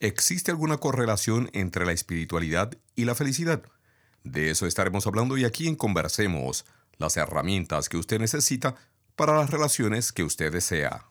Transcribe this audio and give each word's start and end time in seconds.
¿Existe 0.00 0.52
alguna 0.52 0.76
correlación 0.76 1.50
entre 1.52 1.84
la 1.84 1.90
espiritualidad 1.90 2.70
y 2.94 3.04
la 3.04 3.16
felicidad? 3.16 3.64
De 4.22 4.50
eso 4.50 4.66
estaremos 4.66 5.08
hablando 5.08 5.36
y 5.36 5.44
aquí 5.44 5.66
en 5.66 5.74
Conversemos, 5.74 6.66
las 6.98 7.16
herramientas 7.16 7.88
que 7.88 7.96
usted 7.96 8.20
necesita 8.20 8.76
para 9.16 9.36
las 9.36 9.50
relaciones 9.50 10.12
que 10.12 10.22
usted 10.22 10.52
desea. 10.52 11.06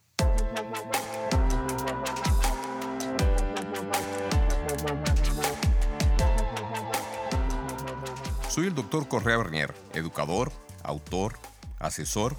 Soy 8.48 8.68
el 8.68 8.74
doctor 8.74 9.06
Correa 9.06 9.36
Bernier, 9.36 9.74
educador, 9.92 10.50
autor, 10.82 11.38
asesor 11.78 12.38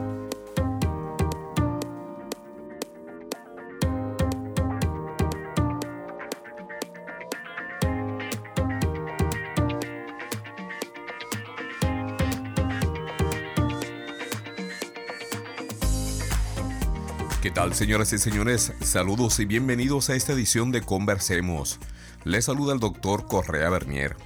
Señoras 17.69 18.11
y 18.11 18.17
señores? 18.17 18.73
Saludos 18.81 19.39
y 19.39 19.45
bienvenidos 19.45 20.09
a 20.09 20.15
esta 20.15 20.33
edición 20.33 20.71
de 20.71 20.81
Conversemos. 20.81 21.79
Les 22.25 22.45
saluda 22.45 22.73
el 22.73 22.79
doctor 22.79 23.27
Correa 23.27 23.69
Bernier. 23.69 24.17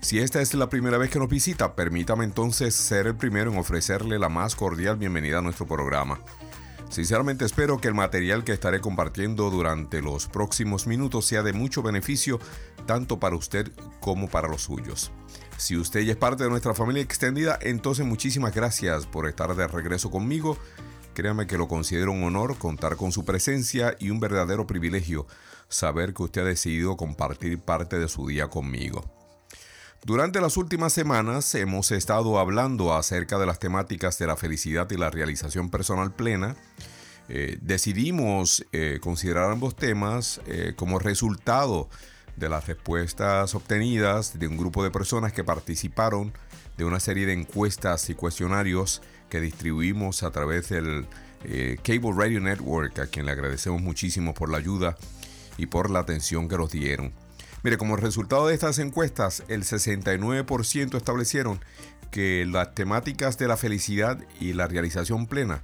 Si 0.00 0.18
esta 0.18 0.42
es 0.42 0.52
la 0.52 0.68
primera 0.68 0.98
vez 0.98 1.08
que 1.08 1.20
nos 1.20 1.28
visita, 1.28 1.74
permítame 1.74 2.24
entonces 2.24 2.74
ser 2.74 3.06
el 3.06 3.14
primero 3.14 3.52
en 3.52 3.58
ofrecerle 3.58 4.18
la 4.18 4.28
más 4.28 4.56
cordial 4.56 4.96
bienvenida 4.96 5.38
a 5.38 5.42
nuestro 5.42 5.64
programa. 5.64 6.20
Sinceramente 6.90 7.44
espero 7.44 7.80
que 7.80 7.88
el 7.88 7.94
material 7.94 8.42
que 8.42 8.52
estaré 8.52 8.80
compartiendo 8.80 9.48
durante 9.48 10.02
los 10.02 10.26
próximos 10.26 10.86
minutos 10.86 11.24
sea 11.24 11.42
de 11.44 11.52
mucho 11.52 11.82
beneficio 11.82 12.40
tanto 12.84 13.18
para 13.20 13.36
usted 13.36 13.70
como 14.00 14.28
para 14.28 14.48
los 14.48 14.62
suyos. 14.62 15.12
Si 15.56 15.76
usted 15.76 16.00
ya 16.00 16.12
es 16.12 16.18
parte 16.18 16.44
de 16.44 16.50
nuestra 16.50 16.74
familia 16.74 17.02
extendida, 17.02 17.58
entonces 17.62 18.04
muchísimas 18.04 18.52
gracias 18.52 19.06
por 19.06 19.28
estar 19.28 19.54
de 19.54 19.68
regreso 19.68 20.10
conmigo 20.10 20.58
Créame 21.14 21.46
que 21.46 21.58
lo 21.58 21.68
considero 21.68 22.12
un 22.12 22.24
honor 22.24 22.56
contar 22.56 22.96
con 22.96 23.12
su 23.12 23.24
presencia 23.24 23.96
y 23.98 24.10
un 24.10 24.20
verdadero 24.20 24.66
privilegio 24.66 25.26
saber 25.68 26.14
que 26.14 26.22
usted 26.22 26.42
ha 26.42 26.44
decidido 26.44 26.96
compartir 26.96 27.58
parte 27.58 27.98
de 27.98 28.08
su 28.08 28.26
día 28.26 28.48
conmigo. 28.48 29.04
Durante 30.04 30.40
las 30.40 30.56
últimas 30.56 30.92
semanas 30.92 31.54
hemos 31.54 31.92
estado 31.92 32.38
hablando 32.38 32.94
acerca 32.94 33.38
de 33.38 33.46
las 33.46 33.60
temáticas 33.60 34.18
de 34.18 34.26
la 34.26 34.36
felicidad 34.36 34.90
y 34.90 34.96
la 34.96 35.10
realización 35.10 35.70
personal 35.70 36.12
plena. 36.12 36.56
Eh, 37.28 37.58
decidimos 37.60 38.64
eh, 38.72 38.98
considerar 39.00 39.52
ambos 39.52 39.76
temas 39.76 40.40
eh, 40.46 40.72
como 40.76 40.98
resultado 40.98 41.88
de 42.36 42.48
las 42.48 42.66
respuestas 42.66 43.54
obtenidas 43.54 44.38
de 44.38 44.48
un 44.48 44.56
grupo 44.56 44.82
de 44.82 44.90
personas 44.90 45.32
que 45.32 45.44
participaron 45.44 46.32
de 46.76 46.84
una 46.84 46.98
serie 46.98 47.26
de 47.26 47.34
encuestas 47.34 48.10
y 48.10 48.14
cuestionarios 48.14 49.02
que 49.32 49.40
distribuimos 49.40 50.24
a 50.24 50.30
través 50.30 50.68
del 50.68 51.06
eh, 51.44 51.78
Cable 51.82 52.12
Radio 52.14 52.38
Network, 52.38 52.98
a 52.98 53.06
quien 53.06 53.24
le 53.24 53.32
agradecemos 53.32 53.80
muchísimo 53.80 54.34
por 54.34 54.50
la 54.50 54.58
ayuda 54.58 54.98
y 55.56 55.64
por 55.64 55.88
la 55.88 56.00
atención 56.00 56.50
que 56.50 56.58
nos 56.58 56.70
dieron. 56.70 57.14
Mire, 57.62 57.78
como 57.78 57.96
resultado 57.96 58.48
de 58.48 58.52
estas 58.52 58.78
encuestas, 58.78 59.42
el 59.48 59.64
69% 59.64 60.98
establecieron 60.98 61.60
que 62.10 62.44
las 62.44 62.74
temáticas 62.74 63.38
de 63.38 63.48
la 63.48 63.56
felicidad 63.56 64.22
y 64.38 64.52
la 64.52 64.68
realización 64.68 65.26
plena 65.26 65.62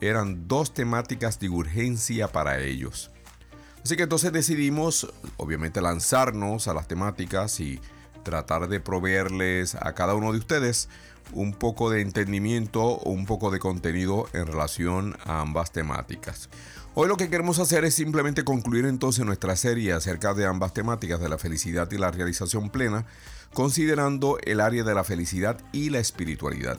eran 0.00 0.48
dos 0.48 0.74
temáticas 0.74 1.38
de 1.38 1.48
urgencia 1.48 2.26
para 2.26 2.58
ellos. 2.58 3.12
Así 3.84 3.96
que 3.96 4.02
entonces 4.02 4.32
decidimos, 4.32 5.14
obviamente, 5.36 5.80
lanzarnos 5.80 6.66
a 6.66 6.74
las 6.74 6.88
temáticas 6.88 7.60
y 7.60 7.80
tratar 8.26 8.66
de 8.68 8.80
proveerles 8.80 9.76
a 9.76 9.94
cada 9.94 10.16
uno 10.16 10.32
de 10.32 10.38
ustedes 10.38 10.88
un 11.32 11.52
poco 11.52 11.90
de 11.90 12.00
entendimiento 12.00 12.82
o 12.82 13.10
un 13.10 13.24
poco 13.24 13.52
de 13.52 13.60
contenido 13.60 14.28
en 14.32 14.48
relación 14.48 15.16
a 15.24 15.40
ambas 15.40 15.70
temáticas. 15.70 16.48
Hoy 16.94 17.06
lo 17.06 17.16
que 17.16 17.30
queremos 17.30 17.60
hacer 17.60 17.84
es 17.84 17.94
simplemente 17.94 18.42
concluir 18.42 18.84
entonces 18.84 19.24
nuestra 19.24 19.54
serie 19.54 19.92
acerca 19.92 20.34
de 20.34 20.44
ambas 20.44 20.74
temáticas 20.74 21.20
de 21.20 21.28
la 21.28 21.38
felicidad 21.38 21.88
y 21.92 21.98
la 21.98 22.10
realización 22.10 22.68
plena, 22.68 23.06
considerando 23.54 24.38
el 24.42 24.60
área 24.60 24.82
de 24.82 24.94
la 24.94 25.04
felicidad 25.04 25.60
y 25.70 25.90
la 25.90 26.00
espiritualidad. 26.00 26.78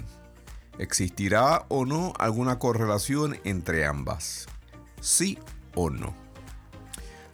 ¿Existirá 0.79 1.65
o 1.69 1.85
no 1.85 2.11
alguna 2.19 2.59
correlación 2.59 3.39
entre 3.45 3.85
ambas? 3.85 4.47
¿Sí 4.99 5.39
o 5.75 5.89
no? 5.89 6.13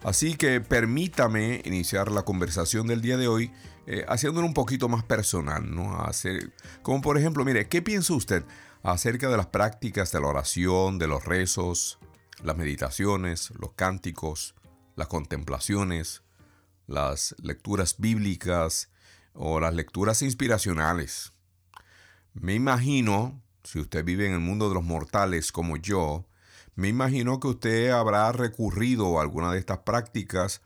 Así 0.03 0.35
que 0.35 0.59
permítame 0.59 1.61
iniciar 1.63 2.11
la 2.11 2.23
conversación 2.23 2.85
del 2.85 3.01
día 3.01 3.17
de 3.17 3.27
hoy 3.27 3.51
eh, 3.85 4.05
haciéndolo 4.07 4.47
un 4.47 4.53
poquito 4.53 4.87
más 4.87 5.03
personal, 5.03 5.73
¿no? 5.73 6.01
Hacer, 6.01 6.53
como 6.81 7.01
por 7.01 7.17
ejemplo, 7.17 7.43
mire, 7.43 7.67
¿qué 7.67 7.81
piensa 7.81 8.13
usted 8.13 8.45
acerca 8.81 9.29
de 9.29 9.37
las 9.37 9.47
prácticas 9.47 10.11
de 10.11 10.21
la 10.21 10.27
oración, 10.27 10.99
de 10.99 11.07
los 11.07 11.25
rezos, 11.25 11.99
las 12.41 12.55
meditaciones, 12.55 13.51
los 13.59 13.73
cánticos, 13.73 14.55
las 14.95 15.07
contemplaciones, 15.07 16.23
las 16.87 17.35
lecturas 17.41 17.95
bíblicas 17.97 18.89
o 19.33 19.59
las 19.59 19.73
lecturas 19.73 20.21
inspiracionales? 20.21 21.33
Me 22.33 22.53
imagino, 22.53 23.41
si 23.63 23.79
usted 23.79 24.05
vive 24.05 24.27
en 24.27 24.33
el 24.33 24.39
mundo 24.39 24.69
de 24.69 24.75
los 24.75 24.83
mortales 24.83 25.51
como 25.51 25.75
yo, 25.75 26.25
me 26.75 26.87
imagino 26.87 27.39
que 27.39 27.47
usted 27.47 27.89
habrá 27.89 28.31
recurrido 28.31 29.19
a 29.19 29.21
alguna 29.21 29.51
de 29.51 29.59
estas 29.59 29.79
prácticas 29.79 30.61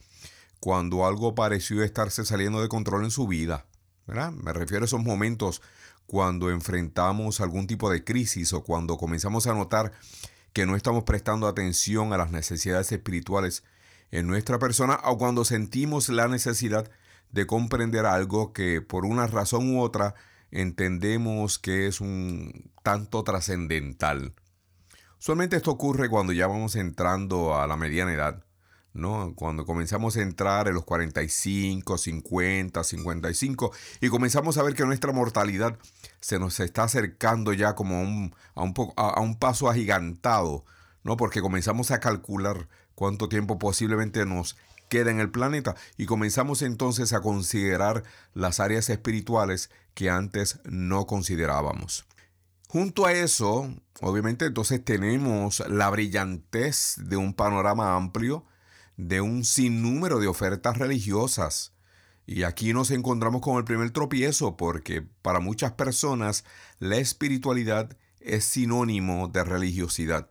cuando 0.59 1.05
algo 1.05 1.35
pareció 1.35 1.83
estarse 1.83 2.25
saliendo 2.25 2.61
de 2.61 2.69
control 2.69 3.03
en 3.03 3.11
su 3.11 3.27
vida. 3.27 3.65
Me 4.05 4.53
refiero 4.53 4.83
a 4.83 4.87
esos 4.87 5.03
momentos 5.03 5.61
cuando 6.05 6.49
enfrentamos 6.49 7.41
algún 7.41 7.67
tipo 7.67 7.89
de 7.89 8.03
crisis 8.03 8.53
o 8.53 8.63
cuando 8.63 8.97
comenzamos 8.97 9.47
a 9.47 9.53
notar 9.53 9.91
que 10.53 10.65
no 10.65 10.75
estamos 10.75 11.03
prestando 11.03 11.47
atención 11.47 12.13
a 12.13 12.17
las 12.17 12.31
necesidades 12.31 12.91
espirituales 12.91 13.63
en 14.09 14.25
nuestra 14.25 14.57
persona 14.57 14.99
o 15.03 15.17
cuando 15.17 15.43
sentimos 15.43 16.07
la 16.09 16.29
necesidad 16.29 16.89
de 17.31 17.45
comprender 17.45 18.05
algo 18.05 18.53
que 18.53 18.81
por 18.81 19.05
una 19.05 19.27
razón 19.27 19.75
u 19.75 19.81
otra 19.81 20.15
entendemos 20.49 21.59
que 21.59 21.87
es 21.87 21.99
un 21.99 22.71
tanto 22.83 23.23
trascendental. 23.25 24.33
Usualmente 25.19 25.57
esto 25.57 25.71
ocurre 25.71 26.09
cuando 26.09 26.31
ya 26.31 26.47
vamos 26.47 26.77
entrando 26.77 27.59
a 27.59 27.67
la 27.67 27.75
mediana 27.75 28.13
edad 28.13 28.46
cuando 29.35 29.65
comenzamos 29.65 30.17
a 30.17 30.21
entrar 30.21 30.67
en 30.67 30.73
los 30.73 30.83
45, 30.83 31.97
50, 31.97 32.83
55 32.83 33.71
y 34.01 34.09
comenzamos 34.09 34.57
a 34.57 34.63
ver 34.63 34.73
que 34.73 34.85
nuestra 34.85 35.11
mortalidad 35.11 35.77
se 36.19 36.39
nos 36.39 36.59
está 36.59 36.83
acercando 36.83 37.53
ya 37.53 37.75
como 37.75 37.97
a 37.97 38.01
un, 38.01 38.33
a 38.97 39.39
paso 39.39 39.69
agigantado, 39.69 40.65
¿no? 41.03 41.15
Porque 41.15 41.41
comenzamos 41.41 41.91
a 41.91 41.99
calcular 41.99 42.67
cuánto 42.95 43.29
tiempo 43.29 43.59
posiblemente 43.59 44.25
nos 44.25 44.57
queda 44.89 45.11
en 45.11 45.19
el 45.19 45.29
planeta 45.29 45.75
y 45.97 46.05
comenzamos 46.05 46.61
entonces 46.61 47.13
a 47.13 47.21
considerar 47.21 48.03
las 48.33 48.59
áreas 48.59 48.89
espirituales 48.89 49.69
que 49.93 50.09
antes 50.09 50.59
no 50.63 51.05
considerábamos. 51.05 52.05
Junto 52.67 53.05
a 53.05 53.13
eso, 53.13 53.73
obviamente 54.01 54.45
entonces 54.45 54.83
tenemos 54.83 55.63
la 55.69 55.89
brillantez 55.89 56.95
de 56.97 57.15
un 57.15 57.33
panorama 57.33 57.95
amplio 57.95 58.45
de 58.97 59.21
un 59.21 59.45
sinnúmero 59.45 60.19
de 60.19 60.27
ofertas 60.27 60.77
religiosas. 60.77 61.73
Y 62.25 62.43
aquí 62.43 62.73
nos 62.73 62.91
encontramos 62.91 63.41
con 63.41 63.57
el 63.57 63.63
primer 63.63 63.91
tropiezo 63.91 64.57
porque 64.57 65.01
para 65.01 65.39
muchas 65.39 65.73
personas 65.73 66.43
la 66.79 66.97
espiritualidad 66.97 67.95
es 68.19 68.43
sinónimo 68.43 69.29
de 69.29 69.43
religiosidad. 69.43 70.29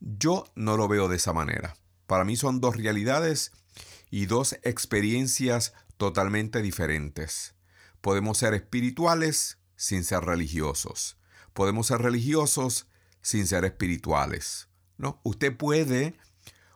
Yo 0.00 0.44
no 0.54 0.76
lo 0.76 0.88
veo 0.88 1.08
de 1.08 1.16
esa 1.16 1.32
manera. 1.32 1.74
Para 2.06 2.24
mí 2.24 2.36
son 2.36 2.60
dos 2.60 2.76
realidades 2.76 3.52
y 4.10 4.26
dos 4.26 4.58
experiencias 4.62 5.72
totalmente 5.96 6.60
diferentes. 6.60 7.54
Podemos 8.00 8.38
ser 8.38 8.52
espirituales 8.52 9.58
sin 9.76 10.04
ser 10.04 10.24
religiosos. 10.24 11.16
Podemos 11.54 11.86
ser 11.86 12.02
religiosos 12.02 12.88
sin 13.22 13.46
ser 13.46 13.64
espirituales. 13.64 14.68
¿no? 14.98 15.20
Usted 15.22 15.56
puede 15.56 16.18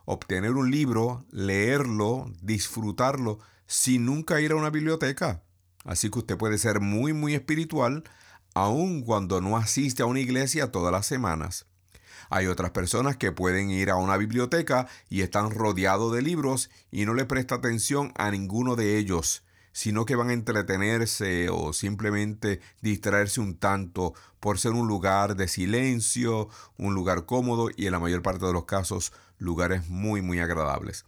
obtener 0.09 0.53
un 0.53 0.71
libro, 0.71 1.25
leerlo, 1.31 2.31
disfrutarlo, 2.41 3.39
sin 3.67 4.05
nunca 4.05 4.39
ir 4.39 4.53
a 4.53 4.55
una 4.55 4.69
biblioteca. 4.69 5.43
Así 5.83 6.09
que 6.09 6.19
usted 6.19 6.37
puede 6.37 6.57
ser 6.57 6.79
muy, 6.79 7.11
muy 7.11 7.35
espiritual, 7.35 8.05
aun 8.53 9.01
cuando 9.01 9.41
no 9.41 9.57
asiste 9.57 10.03
a 10.03 10.05
una 10.05 10.21
iglesia 10.21 10.71
todas 10.71 10.93
las 10.93 11.05
semanas. 11.05 11.65
Hay 12.29 12.47
otras 12.47 12.71
personas 12.71 13.17
que 13.17 13.33
pueden 13.33 13.69
ir 13.69 13.89
a 13.89 13.97
una 13.97 14.15
biblioteca 14.15 14.87
y 15.09 15.23
están 15.23 15.51
rodeados 15.51 16.13
de 16.13 16.21
libros 16.21 16.69
y 16.89 17.05
no 17.05 17.13
le 17.13 17.25
presta 17.25 17.55
atención 17.55 18.13
a 18.15 18.31
ninguno 18.31 18.77
de 18.77 18.97
ellos, 18.97 19.43
sino 19.73 20.05
que 20.05 20.15
van 20.15 20.29
a 20.29 20.33
entretenerse 20.33 21.49
o 21.49 21.73
simplemente 21.73 22.61
distraerse 22.81 23.41
un 23.41 23.57
tanto 23.57 24.13
por 24.39 24.57
ser 24.57 24.71
un 24.71 24.87
lugar 24.87 25.35
de 25.35 25.49
silencio, 25.49 26.47
un 26.77 26.93
lugar 26.93 27.25
cómodo 27.25 27.69
y 27.75 27.87
en 27.87 27.91
la 27.91 27.99
mayor 27.99 28.21
parte 28.21 28.45
de 28.45 28.53
los 28.53 28.63
casos 28.63 29.11
lugares 29.37 29.87
muy 29.87 30.21
muy 30.21 30.39
agradables. 30.39 31.05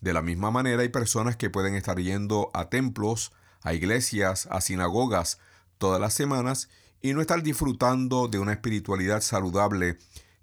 De 0.00 0.12
la 0.12 0.22
misma 0.22 0.50
manera 0.50 0.82
hay 0.82 0.88
personas 0.88 1.36
que 1.36 1.50
pueden 1.50 1.74
estar 1.74 1.98
yendo 1.98 2.50
a 2.54 2.68
templos, 2.68 3.32
a 3.62 3.74
iglesias, 3.74 4.48
a 4.50 4.60
sinagogas 4.60 5.38
todas 5.78 6.00
las 6.00 6.14
semanas 6.14 6.68
y 7.00 7.14
no 7.14 7.20
estar 7.20 7.42
disfrutando 7.42 8.28
de 8.28 8.38
una 8.38 8.52
espiritualidad 8.52 9.20
saludable 9.20 9.98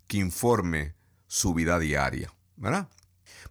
que 0.08 0.18
informe 0.18 0.94
su 1.28 1.54
vida 1.54 1.80
diaria, 1.80 2.34
¿verdad? 2.58 2.90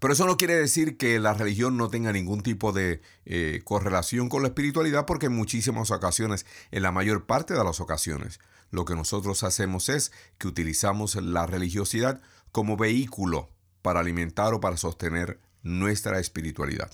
Pero 0.01 0.13
eso 0.13 0.27
no 0.27 0.37
quiere 0.37 0.55
decir 0.57 0.97
que 0.97 1.19
la 1.19 1.35
religión 1.35 1.77
no 1.77 1.89
tenga 1.89 2.13
ningún 2.13 2.43
tipo 2.43 2.73
de 2.73 3.01
eh, 3.25 3.61
correlación 3.65 4.29
con 4.29 4.43
la 4.43 4.49
espiritualidad, 4.49 5.07
porque 5.07 5.27
en 5.27 5.37
muchísimas 5.37 5.91
ocasiones, 5.91 6.47
en 6.71 6.83
la 6.83 6.93
mayor 6.93 7.27
parte 7.27 7.55
de 7.55 7.65
las 7.65 7.81
ocasiones, 7.81 8.41
lo 8.71 8.85
que 8.85 8.95
nosotros 8.95 9.43
hacemos 9.45 9.89
es 9.89 10.13
que 10.39 10.49
utilizamos 10.49 11.15
la 11.17 11.47
religiosidad 11.47 12.21
como 12.53 12.77
vehículo 12.77 13.54
para 13.85 14.01
alimentar 14.01 14.55
o 14.55 14.61
para 14.63 14.79
sostener 14.79 15.39
nuestra 15.63 16.19
espiritualidad. 16.19 16.91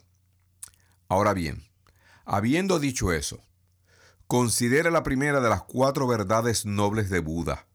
Ahora 1.09 1.35
bien, 1.35 1.63
habiendo 2.25 2.81
dicho 2.81 3.13
eso, 3.13 3.41
considere 4.27 4.91
la 4.91 5.05
primera 5.05 5.41
de 5.41 5.49
las 5.49 5.63
cuatro 5.63 6.09
verdades 6.09 6.67
nobles 6.67 7.09
de 7.09 7.21
Buda, 7.21 7.69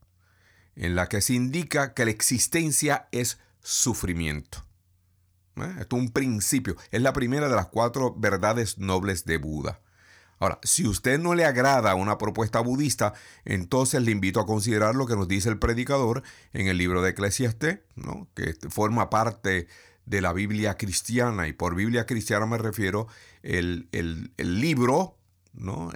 en 0.76 0.96
la 0.96 1.08
que 1.08 1.22
se 1.22 1.34
indica 1.34 1.94
que 1.94 2.04
la 2.04 2.12
existencia 2.12 3.08
es 3.14 3.40
sufrimiento. 3.64 4.66
¿Eh? 5.56 5.76
Esto 5.80 5.96
es 5.96 6.02
un 6.02 6.12
principio, 6.12 6.76
es 6.92 7.02
la 7.02 7.14
primera 7.14 7.48
de 7.48 7.56
las 7.56 7.68
cuatro 7.68 8.14
verdades 8.18 8.80
nobles 8.80 9.24
de 9.24 9.38
Buda. 9.38 9.80
Ahora, 10.46 10.60
si 10.62 10.86
usted 10.86 11.18
no 11.18 11.34
le 11.34 11.44
agrada 11.44 11.96
una 11.96 12.20
propuesta 12.20 12.60
budista, 12.60 13.16
entonces 13.46 14.04
le 14.04 14.12
invito 14.12 14.40
a 14.40 14.46
considerar 14.46 14.94
lo 14.94 15.08
que 15.08 15.16
nos 15.16 15.28
dice 15.28 15.50
el 15.50 15.58
predicador 15.58 16.22
en 16.54 16.68
el 16.68 16.78
libro 16.78 17.02
de 17.02 17.10
Eclesiastés, 17.10 17.80
que 18.36 18.54
forma 18.70 19.10
parte 19.10 19.68
de 20.06 20.22
la 20.22 20.34
Biblia 20.34 20.78
cristiana, 20.78 21.48
y 21.48 21.54
por 21.54 21.74
Biblia 21.74 22.06
cristiana 22.06 22.46
me 22.46 22.60
refiero 22.60 23.08
el, 23.42 23.90
el, 23.92 24.60
libro, 24.62 25.18
¿no? 25.54 25.92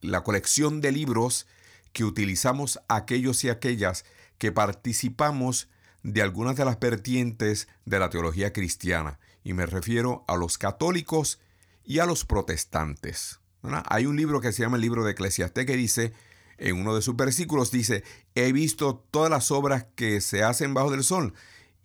la 0.00 0.22
colección 0.22 0.80
de 0.80 0.92
libros 0.92 1.46
que 1.92 2.04
utilizamos 2.04 2.80
aquellos 2.88 3.44
y 3.44 3.50
aquellas 3.50 4.06
que 4.38 4.50
participamos 4.50 5.68
de 6.02 6.22
algunas 6.22 6.56
de 6.56 6.64
las 6.64 6.80
vertientes 6.80 7.68
de 7.84 7.98
la 7.98 8.08
teología 8.08 8.54
cristiana, 8.54 9.20
y 9.44 9.52
me 9.52 9.66
refiero 9.66 10.24
a 10.26 10.36
los 10.36 10.56
católicos 10.56 11.38
y 11.84 11.98
a 11.98 12.06
los 12.06 12.24
protestantes. 12.24 13.40
Hay 13.62 14.06
un 14.06 14.16
libro 14.16 14.40
que 14.40 14.52
se 14.52 14.62
llama 14.62 14.76
el 14.76 14.82
libro 14.82 15.04
de 15.04 15.12
Eclesiastés 15.12 15.66
que 15.66 15.76
dice, 15.76 16.12
en 16.58 16.80
uno 16.80 16.94
de 16.94 17.02
sus 17.02 17.16
versículos 17.16 17.70
dice, 17.70 18.04
he 18.34 18.52
visto 18.52 19.04
todas 19.10 19.30
las 19.30 19.50
obras 19.50 19.86
que 19.94 20.20
se 20.20 20.42
hacen 20.42 20.74
bajo 20.74 20.90
del 20.90 21.04
sol 21.04 21.34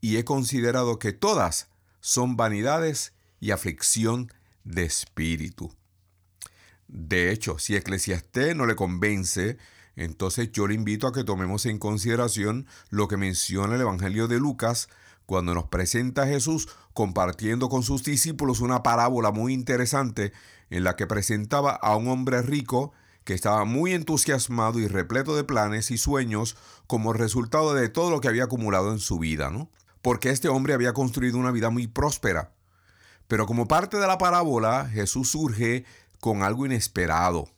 y 0.02 0.18
he 0.18 0.26
considerado 0.26 1.00
que 1.00 1.14
todas 1.14 1.70
son 2.00 2.38
vanidades 2.38 3.14
y 3.40 3.52
aflicción 3.52 4.32
de 4.64 4.84
espíritu. 4.84 5.74
De 6.88 7.32
hecho, 7.32 7.58
si 7.58 7.76
Eclesiastés 7.76 8.56
no 8.56 8.66
le 8.66 8.76
convence, 8.76 9.58
entonces 9.96 10.52
yo 10.52 10.68
le 10.68 10.76
invito 10.76 11.08
a 11.08 11.14
que 11.14 11.24
tomemos 11.24 11.66
en 11.66 11.80
consideración 11.80 12.68
lo 12.90 13.08
que 13.08 13.18
menciona 13.18 13.76
el 13.76 13.82
Evangelio 13.82 14.28
de 14.28 14.40
Lucas 14.40 14.90
cuando 15.26 15.54
nos 15.56 15.66
presenta 15.66 16.24
a 16.24 16.28
Jesús 16.28 16.68
compartiendo 16.94 17.70
con 17.70 17.84
sus 17.84 18.04
discípulos 18.04 18.60
una 18.60 18.84
parábola 18.84 19.32
muy 19.32 19.54
interesante 19.54 20.32
en 20.70 20.84
la 20.84 20.96
que 20.96 21.08
presentaba 21.08 21.72
a 21.72 21.96
un 21.96 22.08
hombre 22.08 22.42
rico 22.42 22.94
que 23.26 23.34
estaba 23.34 23.66
muy 23.66 23.94
entusiasmado 23.94 24.80
y 24.80 24.88
repleto 24.88 25.36
de 25.36 25.44
planes 25.44 25.92
y 25.92 25.98
sueños 25.98 26.56
como 26.88 27.12
resultado 27.12 27.74
de 27.74 27.90
todo 27.90 28.12
lo 28.12 28.22
que 28.22 28.28
había 28.28 28.46
acumulado 28.46 28.92
en 28.92 29.00
su 29.00 29.18
vida, 29.20 29.50
¿no? 29.50 29.70
Porque 30.02 30.30
este 30.30 30.48
hombre 30.48 30.76
había 30.76 30.94
construido 30.94 31.40
una 31.40 31.52
vida 31.52 31.72
muy 31.72 31.88
próspera. 31.88 32.52
Pero 33.28 33.48
como 33.48 33.68
parte 33.68 33.98
de 33.98 34.06
la 34.06 34.20
parábola, 34.20 34.88
Jesús 34.88 35.32
surge 35.32 35.86
con 36.20 36.44
algo 36.44 36.68
inesperado. 36.68 37.50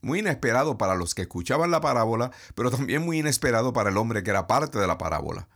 Muy 0.00 0.20
inesperado 0.20 0.78
para 0.78 0.94
los 0.94 1.14
que 1.16 1.22
escuchaban 1.22 1.72
la 1.72 1.80
parábola, 1.80 2.30
pero 2.54 2.70
también 2.70 3.02
muy 3.02 3.18
inesperado 3.18 3.72
para 3.72 3.90
el 3.90 3.96
hombre 3.96 4.22
que 4.22 4.30
era 4.30 4.46
parte 4.46 4.78
de 4.78 4.86
la 4.86 4.98
parábola. 4.98 5.48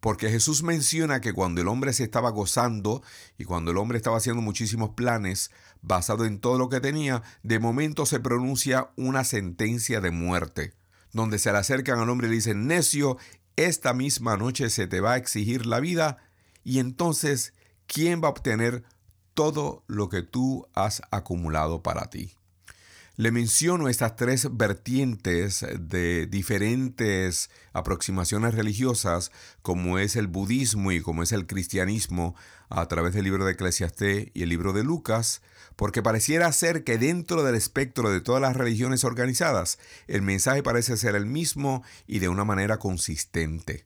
Porque 0.00 0.30
Jesús 0.30 0.62
menciona 0.62 1.20
que 1.20 1.32
cuando 1.32 1.62
el 1.62 1.68
hombre 1.68 1.94
se 1.94 2.04
estaba 2.04 2.30
gozando 2.30 3.02
y 3.38 3.44
cuando 3.44 3.70
el 3.70 3.78
hombre 3.78 3.96
estaba 3.96 4.18
haciendo 4.18 4.42
muchísimos 4.42 4.90
planes 4.90 5.50
basado 5.82 6.24
en 6.24 6.40
todo 6.40 6.58
lo 6.58 6.68
que 6.68 6.80
tenía, 6.80 7.22
de 7.42 7.58
momento 7.58 8.06
se 8.06 8.20
pronuncia 8.20 8.90
una 8.96 9.24
sentencia 9.24 10.00
de 10.00 10.10
muerte, 10.10 10.74
donde 11.12 11.38
se 11.38 11.52
le 11.52 11.58
acercan 11.58 11.98
al 11.98 12.10
hombre 12.10 12.26
y 12.26 12.30
le 12.30 12.36
dicen, 12.36 12.66
necio, 12.66 13.16
esta 13.56 13.92
misma 13.92 14.36
noche 14.36 14.70
se 14.70 14.86
te 14.86 15.00
va 15.00 15.12
a 15.12 15.16
exigir 15.16 15.66
la 15.66 15.80
vida 15.80 16.18
y 16.64 16.78
entonces, 16.78 17.54
¿quién 17.86 18.22
va 18.22 18.28
a 18.28 18.32
obtener 18.32 18.84
todo 19.34 19.84
lo 19.86 20.08
que 20.08 20.22
tú 20.22 20.66
has 20.74 21.02
acumulado 21.10 21.82
para 21.82 22.10
ti? 22.10 22.34
Le 23.20 23.32
menciono 23.32 23.90
estas 23.90 24.16
tres 24.16 24.48
vertientes 24.56 25.66
de 25.78 26.26
diferentes 26.26 27.50
aproximaciones 27.74 28.54
religiosas, 28.54 29.30
como 29.60 29.98
es 29.98 30.16
el 30.16 30.26
budismo 30.26 30.90
y 30.90 31.02
como 31.02 31.22
es 31.22 31.32
el 31.32 31.46
cristianismo, 31.46 32.34
a 32.70 32.88
través 32.88 33.12
del 33.12 33.24
libro 33.24 33.44
de 33.44 33.52
Eclesiastés 33.52 34.28
y 34.32 34.42
el 34.42 34.48
libro 34.48 34.72
de 34.72 34.84
Lucas, 34.84 35.42
porque 35.76 36.02
pareciera 36.02 36.50
ser 36.50 36.82
que 36.82 36.96
dentro 36.96 37.42
del 37.42 37.56
espectro 37.56 38.10
de 38.10 38.22
todas 38.22 38.40
las 38.40 38.56
religiones 38.56 39.04
organizadas, 39.04 39.78
el 40.06 40.22
mensaje 40.22 40.62
parece 40.62 40.96
ser 40.96 41.14
el 41.14 41.26
mismo 41.26 41.84
y 42.06 42.20
de 42.20 42.30
una 42.30 42.46
manera 42.46 42.78
consistente. 42.78 43.84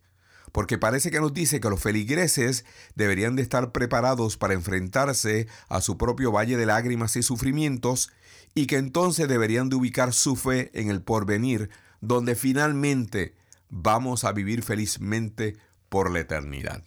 Porque 0.52 0.78
parece 0.78 1.10
que 1.10 1.18
nos 1.18 1.34
dice 1.34 1.58
que 1.58 1.70
los 1.70 1.82
feligreses 1.82 2.64
deberían 2.94 3.34
de 3.34 3.42
estar 3.42 3.72
preparados 3.72 4.36
para 4.36 4.54
enfrentarse 4.54 5.48
a 5.68 5.80
su 5.80 5.98
propio 5.98 6.30
valle 6.30 6.56
de 6.56 6.66
lágrimas 6.66 7.16
y 7.16 7.24
sufrimientos 7.24 8.12
y 8.54 8.66
que 8.66 8.76
entonces 8.76 9.28
deberían 9.28 9.68
de 9.68 9.76
ubicar 9.76 10.12
su 10.12 10.36
fe 10.36 10.70
en 10.74 10.88
el 10.88 11.02
porvenir, 11.02 11.70
donde 12.00 12.34
finalmente 12.36 13.34
vamos 13.68 14.24
a 14.24 14.32
vivir 14.32 14.62
felizmente 14.62 15.56
por 15.88 16.10
la 16.10 16.20
eternidad. 16.20 16.84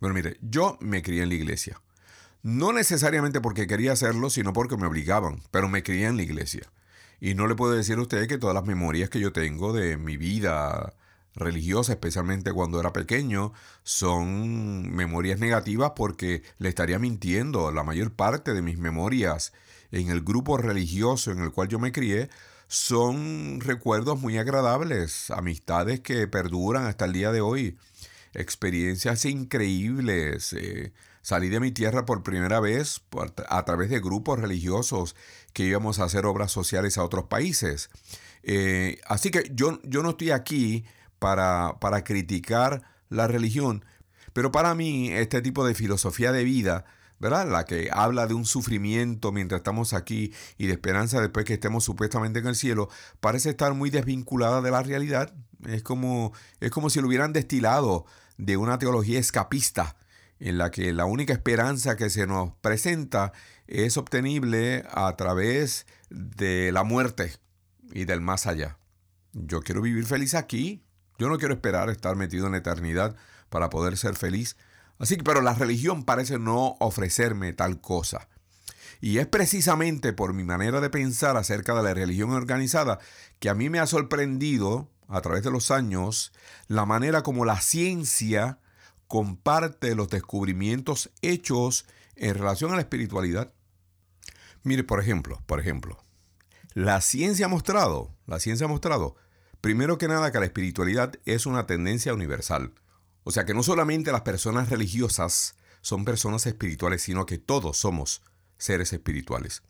Bueno, 0.00 0.14
mire, 0.14 0.38
yo 0.40 0.76
me 0.80 1.02
crié 1.02 1.22
en 1.22 1.28
la 1.28 1.34
iglesia. 1.34 1.80
No 2.42 2.72
necesariamente 2.72 3.40
porque 3.40 3.66
quería 3.66 3.92
hacerlo, 3.92 4.30
sino 4.30 4.52
porque 4.52 4.76
me 4.76 4.86
obligaban, 4.86 5.42
pero 5.50 5.68
me 5.68 5.82
crié 5.82 6.06
en 6.06 6.16
la 6.16 6.22
iglesia. 6.22 6.62
Y 7.20 7.34
no 7.34 7.46
le 7.46 7.54
puedo 7.54 7.74
decir 7.74 7.98
a 7.98 8.02
usted 8.02 8.26
que 8.26 8.38
todas 8.38 8.54
las 8.54 8.64
memorias 8.64 9.10
que 9.10 9.20
yo 9.20 9.32
tengo 9.32 9.74
de 9.74 9.98
mi 9.98 10.16
vida 10.16 10.94
religiosa, 11.34 11.92
especialmente 11.92 12.52
cuando 12.52 12.80
era 12.80 12.92
pequeño, 12.92 13.52
son 13.82 14.90
memorias 14.90 15.38
negativas 15.38 15.92
porque 15.94 16.42
le 16.58 16.70
estaría 16.70 16.98
mintiendo. 16.98 17.70
La 17.72 17.84
mayor 17.84 18.12
parte 18.12 18.54
de 18.54 18.62
mis 18.62 18.78
memorias 18.78 19.52
en 19.92 20.10
el 20.10 20.22
grupo 20.22 20.56
religioso 20.56 21.30
en 21.30 21.40
el 21.40 21.52
cual 21.52 21.68
yo 21.68 21.78
me 21.78 21.92
crié 21.92 22.30
son 22.68 23.60
recuerdos 23.60 24.20
muy 24.20 24.38
agradables, 24.38 25.30
amistades 25.32 26.00
que 26.00 26.28
perduran 26.28 26.84
hasta 26.86 27.04
el 27.04 27.12
día 27.12 27.32
de 27.32 27.40
hoy, 27.40 27.76
experiencias 28.32 29.24
increíbles. 29.24 30.52
Eh, 30.52 30.92
salí 31.20 31.48
de 31.48 31.58
mi 31.58 31.72
tierra 31.72 32.06
por 32.06 32.22
primera 32.22 32.60
vez 32.60 33.02
a 33.48 33.64
través 33.64 33.90
de 33.90 33.98
grupos 33.98 34.38
religiosos 34.38 35.16
que 35.52 35.64
íbamos 35.64 35.98
a 35.98 36.04
hacer 36.04 36.26
obras 36.26 36.52
sociales 36.52 36.96
a 36.96 37.02
otros 37.02 37.24
países. 37.24 37.90
Eh, 38.44 39.00
así 39.06 39.32
que 39.32 39.50
yo, 39.52 39.80
yo 39.82 40.04
no 40.04 40.10
estoy 40.10 40.30
aquí 40.30 40.84
para, 41.18 41.78
para 41.80 42.04
criticar 42.04 42.82
la 43.08 43.26
religión, 43.26 43.84
pero 44.32 44.52
para 44.52 44.76
mí 44.76 45.12
este 45.12 45.42
tipo 45.42 45.66
de 45.66 45.74
filosofía 45.74 46.30
de 46.30 46.44
vida 46.44 46.84
¿verdad? 47.20 47.48
La 47.48 47.64
que 47.64 47.90
habla 47.92 48.26
de 48.26 48.34
un 48.34 48.46
sufrimiento 48.46 49.30
mientras 49.30 49.60
estamos 49.60 49.92
aquí 49.92 50.32
y 50.58 50.66
de 50.66 50.72
esperanza 50.72 51.20
después 51.20 51.44
que 51.44 51.54
estemos 51.54 51.84
supuestamente 51.84 52.40
en 52.40 52.46
el 52.46 52.56
cielo, 52.56 52.88
parece 53.20 53.50
estar 53.50 53.74
muy 53.74 53.90
desvinculada 53.90 54.62
de 54.62 54.70
la 54.70 54.82
realidad. 54.82 55.32
Es 55.66 55.82
como, 55.82 56.32
es 56.60 56.70
como 56.70 56.90
si 56.90 57.00
lo 57.00 57.06
hubieran 57.06 57.32
destilado 57.32 58.06
de 58.38 58.56
una 58.56 58.78
teología 58.78 59.20
escapista 59.20 59.96
en 60.40 60.56
la 60.56 60.70
que 60.70 60.92
la 60.94 61.04
única 61.04 61.34
esperanza 61.34 61.96
que 61.96 62.08
se 62.08 62.26
nos 62.26 62.52
presenta 62.62 63.32
es 63.66 63.98
obtenible 63.98 64.84
a 64.90 65.14
través 65.16 65.86
de 66.08 66.72
la 66.72 66.82
muerte 66.82 67.34
y 67.92 68.06
del 68.06 68.22
más 68.22 68.46
allá. 68.46 68.78
Yo 69.32 69.60
quiero 69.60 69.82
vivir 69.82 70.06
feliz 70.06 70.34
aquí. 70.34 70.82
Yo 71.18 71.28
no 71.28 71.36
quiero 71.36 71.52
esperar 71.52 71.90
estar 71.90 72.16
metido 72.16 72.46
en 72.46 72.52
la 72.52 72.58
eternidad 72.58 73.14
para 73.50 73.68
poder 73.68 73.98
ser 73.98 74.16
feliz. 74.16 74.56
Así 75.00 75.16
que, 75.16 75.24
pero 75.24 75.40
la 75.40 75.54
religión 75.54 76.04
parece 76.04 76.38
no 76.38 76.76
ofrecerme 76.78 77.52
tal 77.54 77.80
cosa. 77.80 78.28
Y 79.00 79.16
es 79.16 79.26
precisamente 79.26 80.12
por 80.12 80.34
mi 80.34 80.44
manera 80.44 80.80
de 80.80 80.90
pensar 80.90 81.38
acerca 81.38 81.74
de 81.74 81.82
la 81.82 81.94
religión 81.94 82.30
organizada 82.32 83.00
que 83.38 83.48
a 83.48 83.54
mí 83.54 83.70
me 83.70 83.80
ha 83.80 83.86
sorprendido 83.86 84.90
a 85.08 85.22
través 85.22 85.42
de 85.42 85.50
los 85.50 85.70
años 85.70 86.32
la 86.68 86.84
manera 86.84 87.22
como 87.22 87.46
la 87.46 87.60
ciencia 87.62 88.58
comparte 89.08 89.94
los 89.94 90.08
descubrimientos 90.08 91.10
hechos 91.22 91.86
en 92.14 92.34
relación 92.34 92.70
a 92.70 92.76
la 92.76 92.82
espiritualidad. 92.82 93.52
Mire, 94.62 94.84
por 94.84 95.00
ejemplo, 95.00 95.42
por 95.46 95.60
ejemplo, 95.60 96.04
la 96.74 97.00
ciencia 97.00 97.46
ha 97.46 97.48
mostrado, 97.48 98.14
la 98.26 98.38
ciencia 98.38 98.66
ha 98.66 98.68
mostrado, 98.68 99.16
primero 99.62 99.96
que 99.96 100.08
nada, 100.08 100.30
que 100.30 100.38
la 100.38 100.44
espiritualidad 100.44 101.14
es 101.24 101.46
una 101.46 101.66
tendencia 101.66 102.12
universal. 102.12 102.74
O 103.24 103.30
sea 103.30 103.44
que 103.44 103.54
no 103.54 103.62
solamente 103.62 104.12
las 104.12 104.22
personas 104.22 104.70
religiosas 104.70 105.54
son 105.82 106.04
personas 106.04 106.46
espirituales, 106.46 107.02
sino 107.02 107.26
que 107.26 107.38
todos 107.38 107.78
somos 107.78 108.22
seres 108.58 108.92
espirituales. 108.92 109.62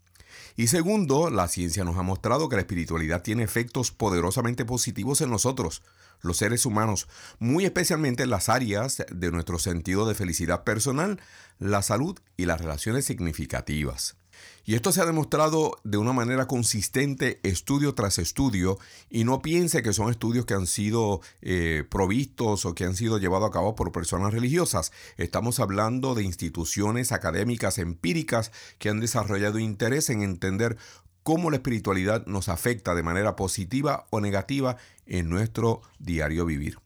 Y 0.56 0.68
segundo, 0.68 1.30
la 1.30 1.48
ciencia 1.48 1.84
nos 1.84 1.96
ha 1.96 2.02
mostrado 2.02 2.48
que 2.48 2.56
la 2.56 2.62
espiritualidad 2.62 3.22
tiene 3.22 3.42
efectos 3.42 3.90
poderosamente 3.90 4.64
positivos 4.64 5.20
en 5.20 5.30
nosotros, 5.30 5.82
los 6.20 6.36
seres 6.36 6.66
humanos, 6.66 7.08
muy 7.38 7.64
especialmente 7.64 8.22
en 8.22 8.30
las 8.30 8.48
áreas 8.48 9.04
de 9.10 9.30
nuestro 9.30 9.58
sentido 9.58 10.06
de 10.06 10.14
felicidad 10.14 10.64
personal, 10.64 11.20
la 11.58 11.82
salud 11.82 12.18
y 12.36 12.46
las 12.46 12.60
relaciones 12.60 13.04
significativas. 13.04 14.16
Y 14.64 14.74
esto 14.74 14.92
se 14.92 15.00
ha 15.00 15.06
demostrado 15.06 15.78
de 15.84 15.98
una 15.98 16.12
manera 16.12 16.46
consistente 16.46 17.40
estudio 17.42 17.94
tras 17.94 18.18
estudio 18.18 18.78
y 19.08 19.24
no 19.24 19.42
piense 19.42 19.82
que 19.82 19.92
son 19.92 20.10
estudios 20.10 20.46
que 20.46 20.54
han 20.54 20.66
sido 20.66 21.20
eh, 21.42 21.84
provistos 21.88 22.64
o 22.64 22.74
que 22.74 22.84
han 22.84 22.94
sido 22.94 23.18
llevados 23.18 23.48
a 23.48 23.52
cabo 23.52 23.74
por 23.74 23.92
personas 23.92 24.32
religiosas. 24.32 24.92
Estamos 25.16 25.60
hablando 25.60 26.14
de 26.14 26.24
instituciones 26.24 27.12
académicas 27.12 27.78
empíricas 27.78 28.52
que 28.78 28.90
han 28.90 29.00
desarrollado 29.00 29.58
interés 29.58 30.10
en 30.10 30.22
entender 30.22 30.76
cómo 31.22 31.50
la 31.50 31.56
espiritualidad 31.56 32.26
nos 32.26 32.48
afecta 32.48 32.94
de 32.94 33.02
manera 33.02 33.36
positiva 33.36 34.06
o 34.10 34.20
negativa 34.20 34.76
en 35.06 35.28
nuestro 35.28 35.82
diario 35.98 36.44
vivir. 36.44 36.78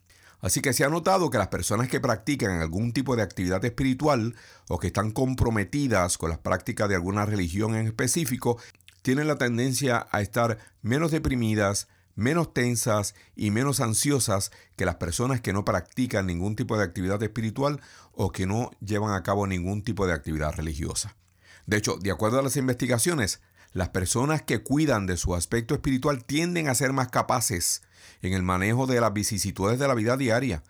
Así 0.44 0.60
que 0.60 0.74
se 0.74 0.84
ha 0.84 0.90
notado 0.90 1.30
que 1.30 1.38
las 1.38 1.48
personas 1.48 1.88
que 1.88 2.00
practican 2.00 2.60
algún 2.60 2.92
tipo 2.92 3.16
de 3.16 3.22
actividad 3.22 3.64
espiritual 3.64 4.36
o 4.68 4.78
que 4.78 4.88
están 4.88 5.10
comprometidas 5.10 6.18
con 6.18 6.28
las 6.28 6.38
prácticas 6.38 6.86
de 6.90 6.96
alguna 6.96 7.24
religión 7.24 7.74
en 7.74 7.86
específico, 7.86 8.58
tienen 9.00 9.26
la 9.26 9.38
tendencia 9.38 10.06
a 10.10 10.20
estar 10.20 10.58
menos 10.82 11.12
deprimidas, 11.12 11.88
menos 12.14 12.52
tensas 12.52 13.14
y 13.34 13.52
menos 13.52 13.80
ansiosas 13.80 14.52
que 14.76 14.84
las 14.84 14.96
personas 14.96 15.40
que 15.40 15.54
no 15.54 15.64
practican 15.64 16.26
ningún 16.26 16.56
tipo 16.56 16.76
de 16.76 16.84
actividad 16.84 17.22
espiritual 17.22 17.80
o 18.12 18.30
que 18.30 18.44
no 18.44 18.70
llevan 18.82 19.14
a 19.14 19.22
cabo 19.22 19.46
ningún 19.46 19.82
tipo 19.82 20.06
de 20.06 20.12
actividad 20.12 20.52
religiosa. 20.52 21.16
De 21.64 21.78
hecho, 21.78 21.96
de 21.96 22.10
acuerdo 22.10 22.38
a 22.38 22.42
las 22.42 22.58
investigaciones, 22.58 23.40
las 23.72 23.88
personas 23.88 24.42
que 24.42 24.62
cuidan 24.62 25.06
de 25.06 25.16
su 25.16 25.34
aspecto 25.34 25.72
espiritual 25.72 26.22
tienden 26.22 26.68
a 26.68 26.74
ser 26.74 26.92
más 26.92 27.08
capaces 27.08 27.80
en 28.22 28.32
el 28.32 28.42
manejo 28.42 28.86
de 28.86 29.00
las 29.00 29.12
vicisitudes 29.12 29.78
de 29.78 29.88
la 29.88 29.94
vida 29.94 30.16
diaria. 30.16 30.62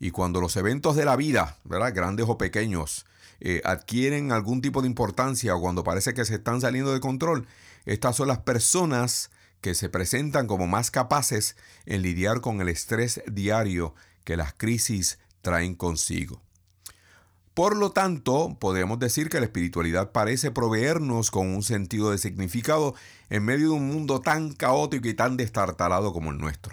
Y 0.00 0.10
cuando 0.10 0.40
los 0.40 0.56
eventos 0.56 0.96
de 0.96 1.04
la 1.04 1.16
vida, 1.16 1.58
¿verdad? 1.64 1.94
grandes 1.94 2.26
o 2.28 2.38
pequeños, 2.38 3.06
eh, 3.40 3.60
adquieren 3.64 4.32
algún 4.32 4.60
tipo 4.60 4.82
de 4.82 4.88
importancia 4.88 5.54
o 5.54 5.60
cuando 5.60 5.84
parece 5.84 6.14
que 6.14 6.24
se 6.24 6.36
están 6.36 6.60
saliendo 6.60 6.92
de 6.92 7.00
control, 7.00 7.46
estas 7.84 8.16
son 8.16 8.28
las 8.28 8.38
personas 8.38 9.30
que 9.60 9.74
se 9.74 9.88
presentan 9.88 10.46
como 10.46 10.66
más 10.66 10.90
capaces 10.90 11.56
en 11.86 12.02
lidiar 12.02 12.40
con 12.40 12.60
el 12.60 12.68
estrés 12.68 13.22
diario 13.26 13.94
que 14.24 14.36
las 14.36 14.52
crisis 14.52 15.18
traen 15.40 15.74
consigo. 15.74 16.42
Por 17.58 17.76
lo 17.76 17.90
tanto, 17.90 18.56
podemos 18.60 19.00
decir 19.00 19.28
que 19.28 19.40
la 19.40 19.46
espiritualidad 19.46 20.12
parece 20.12 20.52
proveernos 20.52 21.32
con 21.32 21.48
un 21.48 21.64
sentido 21.64 22.12
de 22.12 22.18
significado 22.18 22.94
en 23.30 23.44
medio 23.44 23.70
de 23.70 23.74
un 23.74 23.88
mundo 23.88 24.20
tan 24.20 24.52
caótico 24.52 25.08
y 25.08 25.14
tan 25.14 25.36
destartalado 25.36 26.12
como 26.12 26.30
el 26.30 26.38
nuestro. 26.38 26.72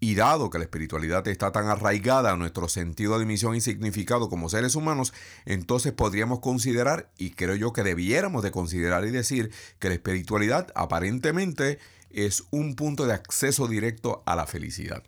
Y 0.00 0.16
dado 0.16 0.50
que 0.50 0.58
la 0.58 0.64
espiritualidad 0.64 1.28
está 1.28 1.52
tan 1.52 1.68
arraigada 1.68 2.32
a 2.32 2.36
nuestro 2.36 2.68
sentido 2.68 3.16
de 3.20 3.26
misión 3.26 3.54
y 3.54 3.60
significado 3.60 4.28
como 4.28 4.48
seres 4.48 4.74
humanos, 4.74 5.14
entonces 5.44 5.92
podríamos 5.92 6.40
considerar, 6.40 7.12
y 7.16 7.30
creo 7.30 7.54
yo 7.54 7.72
que 7.72 7.84
debiéramos 7.84 8.42
de 8.42 8.50
considerar 8.50 9.06
y 9.06 9.12
decir, 9.12 9.52
que 9.78 9.86
la 9.86 9.94
espiritualidad 9.94 10.72
aparentemente 10.74 11.78
es 12.10 12.42
un 12.50 12.74
punto 12.74 13.06
de 13.06 13.12
acceso 13.12 13.68
directo 13.68 14.24
a 14.26 14.34
la 14.34 14.48
felicidad. 14.48 15.04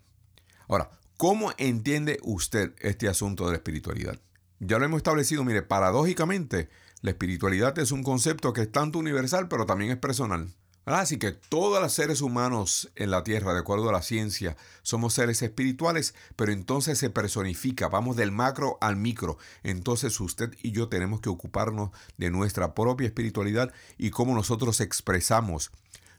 Ahora, 0.68 0.88
¿cómo 1.16 1.52
entiende 1.59 2.21
usted 2.23 2.75
este 2.78 3.09
asunto 3.09 3.47
de 3.47 3.50
la 3.50 3.56
espiritualidad? 3.56 4.21
Ya 4.59 4.79
lo 4.79 4.85
hemos 4.85 4.99
establecido, 4.99 5.45
mire, 5.45 5.63
paradójicamente, 5.63 6.69
la 7.03 7.11
espiritualidad 7.11 7.79
es 7.79 7.93
un 7.93 8.03
concepto 8.03 8.53
que 8.53 8.63
es 8.63 8.73
tanto 8.73 8.99
universal, 8.99 9.49
pero 9.49 9.67
también 9.67 9.91
es 9.91 9.99
personal. 9.99 10.55
Así 10.87 11.19
que 11.19 11.33
todos 11.33 11.83
los 11.83 11.93
seres 11.93 12.21
humanos 12.21 12.93
en 12.95 13.11
la 13.11 13.25
Tierra, 13.25 13.53
de 13.53 13.59
acuerdo 13.59 13.89
a 13.89 13.93
la 13.93 14.03
ciencia, 14.03 14.57
somos 14.83 15.15
seres 15.15 15.43
espirituales, 15.43 16.15
pero 16.37 16.53
entonces 16.53 16.97
se 16.97 17.11
personifica, 17.11 17.89
vamos 17.89 18.15
del 18.15 18.31
macro 18.31 18.79
al 18.81 18.95
micro. 18.95 19.37
Entonces 19.65 20.21
usted 20.21 20.55
y 20.63 20.71
yo 20.71 20.89
tenemos 20.89 21.21
que 21.21 21.29
ocuparnos 21.29 21.91
de 22.19 22.31
nuestra 22.31 22.73
propia 22.73 23.09
espiritualidad 23.09 23.73
y 23.99 24.11
cómo 24.11 24.33
nosotros 24.37 24.81
expresamos 24.81 25.73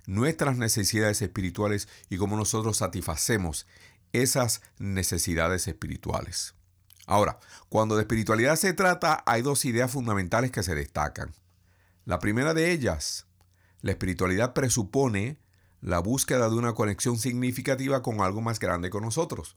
nuestras 0.06 0.58
necesidades 0.58 1.22
espirituales 1.22 1.88
y 2.10 2.17
cómo 2.17 2.36
nosotros 2.36 2.75
satisfacemos 2.75 3.67
esas 4.12 4.62
necesidades 4.79 5.70
espirituales. 5.70 6.56
Ahora, 7.07 7.39
cuando 7.69 7.95
de 7.95 8.01
espiritualidad 8.01 8.57
se 8.57 8.73
trata, 8.73 9.23
hay 9.25 9.41
dos 9.41 9.63
ideas 9.63 9.89
fundamentales 9.89 10.51
que 10.51 10.61
se 10.61 10.75
destacan. 10.75 11.33
La 12.03 12.19
primera 12.19 12.53
de 12.53 12.71
ellas, 12.71 13.25
la 13.81 13.91
espiritualidad 13.91 14.53
presupone 14.53 15.39
la 15.79 15.99
búsqueda 15.99 16.49
de 16.49 16.55
una 16.55 16.73
conexión 16.73 17.17
significativa 17.17 18.01
con 18.01 18.19
algo 18.19 18.41
más 18.41 18.59
grande 18.59 18.89
que 18.89 18.99
nosotros. 18.99 19.55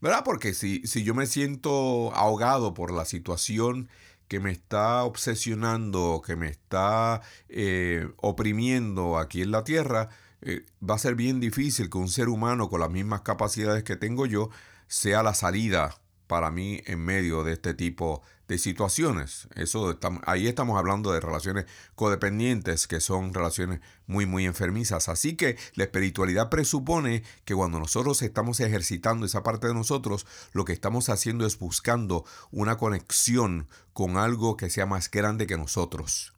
¿Verdad? 0.00 0.22
Porque 0.24 0.52
si, 0.52 0.84
si 0.84 1.04
yo 1.04 1.14
me 1.14 1.26
siento 1.26 2.12
ahogado 2.14 2.74
por 2.74 2.92
la 2.92 3.04
situación 3.04 3.88
que 4.26 4.40
me 4.40 4.50
está 4.50 5.04
obsesionando, 5.04 6.22
que 6.26 6.34
me 6.34 6.48
está 6.48 7.22
eh, 7.48 8.08
oprimiendo 8.16 9.16
aquí 9.18 9.42
en 9.42 9.52
la 9.52 9.62
tierra, 9.62 10.08
eh, 10.42 10.66
va 10.82 10.96
a 10.96 10.98
ser 10.98 11.14
bien 11.14 11.38
difícil 11.38 11.88
que 11.88 11.98
un 11.98 12.08
ser 12.08 12.28
humano 12.28 12.68
con 12.68 12.80
las 12.80 12.90
mismas 12.90 13.20
capacidades 13.20 13.84
que 13.84 13.94
tengo 13.94 14.26
yo 14.26 14.50
sea 14.88 15.22
la 15.22 15.34
salida 15.34 15.94
para 16.26 16.50
mí 16.50 16.82
en 16.86 17.04
medio 17.04 17.44
de 17.44 17.52
este 17.52 17.74
tipo 17.74 18.22
de 18.48 18.58
situaciones. 18.58 19.48
Eso 19.54 19.98
ahí 20.26 20.46
estamos 20.46 20.78
hablando 20.78 21.12
de 21.12 21.20
relaciones 21.20 21.66
codependientes 21.94 22.86
que 22.86 23.00
son 23.00 23.32
relaciones 23.32 23.80
muy 24.06 24.26
muy 24.26 24.44
enfermizas. 24.44 25.08
Así 25.08 25.36
que 25.36 25.56
la 25.74 25.84
espiritualidad 25.84 26.50
presupone 26.50 27.22
que 27.44 27.54
cuando 27.54 27.78
nosotros 27.78 28.20
estamos 28.22 28.60
ejercitando 28.60 29.26
esa 29.26 29.42
parte 29.42 29.66
de 29.66 29.74
nosotros, 29.74 30.26
lo 30.52 30.64
que 30.64 30.72
estamos 30.72 31.08
haciendo 31.08 31.46
es 31.46 31.58
buscando 31.58 32.24
una 32.50 32.76
conexión 32.76 33.68
con 33.92 34.16
algo 34.16 34.56
que 34.56 34.70
sea 34.70 34.86
más 34.86 35.10
grande 35.10 35.46
que 35.46 35.56
nosotros. 35.56 36.34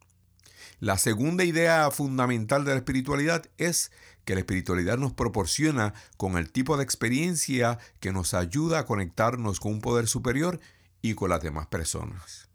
La 0.79 0.99
segunda 0.99 1.43
idea 1.43 1.89
fundamental 1.89 2.63
de 2.63 2.71
la 2.71 2.77
espiritualidad 2.77 3.49
es 3.57 3.91
que 4.27 4.33
la 4.33 4.41
espiritualidad 4.41 4.97
nos 4.97 5.13
proporciona 5.13 5.93
con 6.17 6.37
el 6.37 6.51
tipo 6.51 6.75
de 6.75 6.83
experiencia 6.83 7.79
que 8.01 8.11
nos 8.11 8.33
ayuda 8.33 8.79
a 8.79 8.85
conectarnos 8.85 9.61
con 9.61 9.71
un 9.71 9.79
poder 9.79 10.09
superior 10.09 10.59
y 11.01 11.13
con 11.13 11.29
las 11.29 11.41
demás 11.41 11.67
personas. 11.67 12.49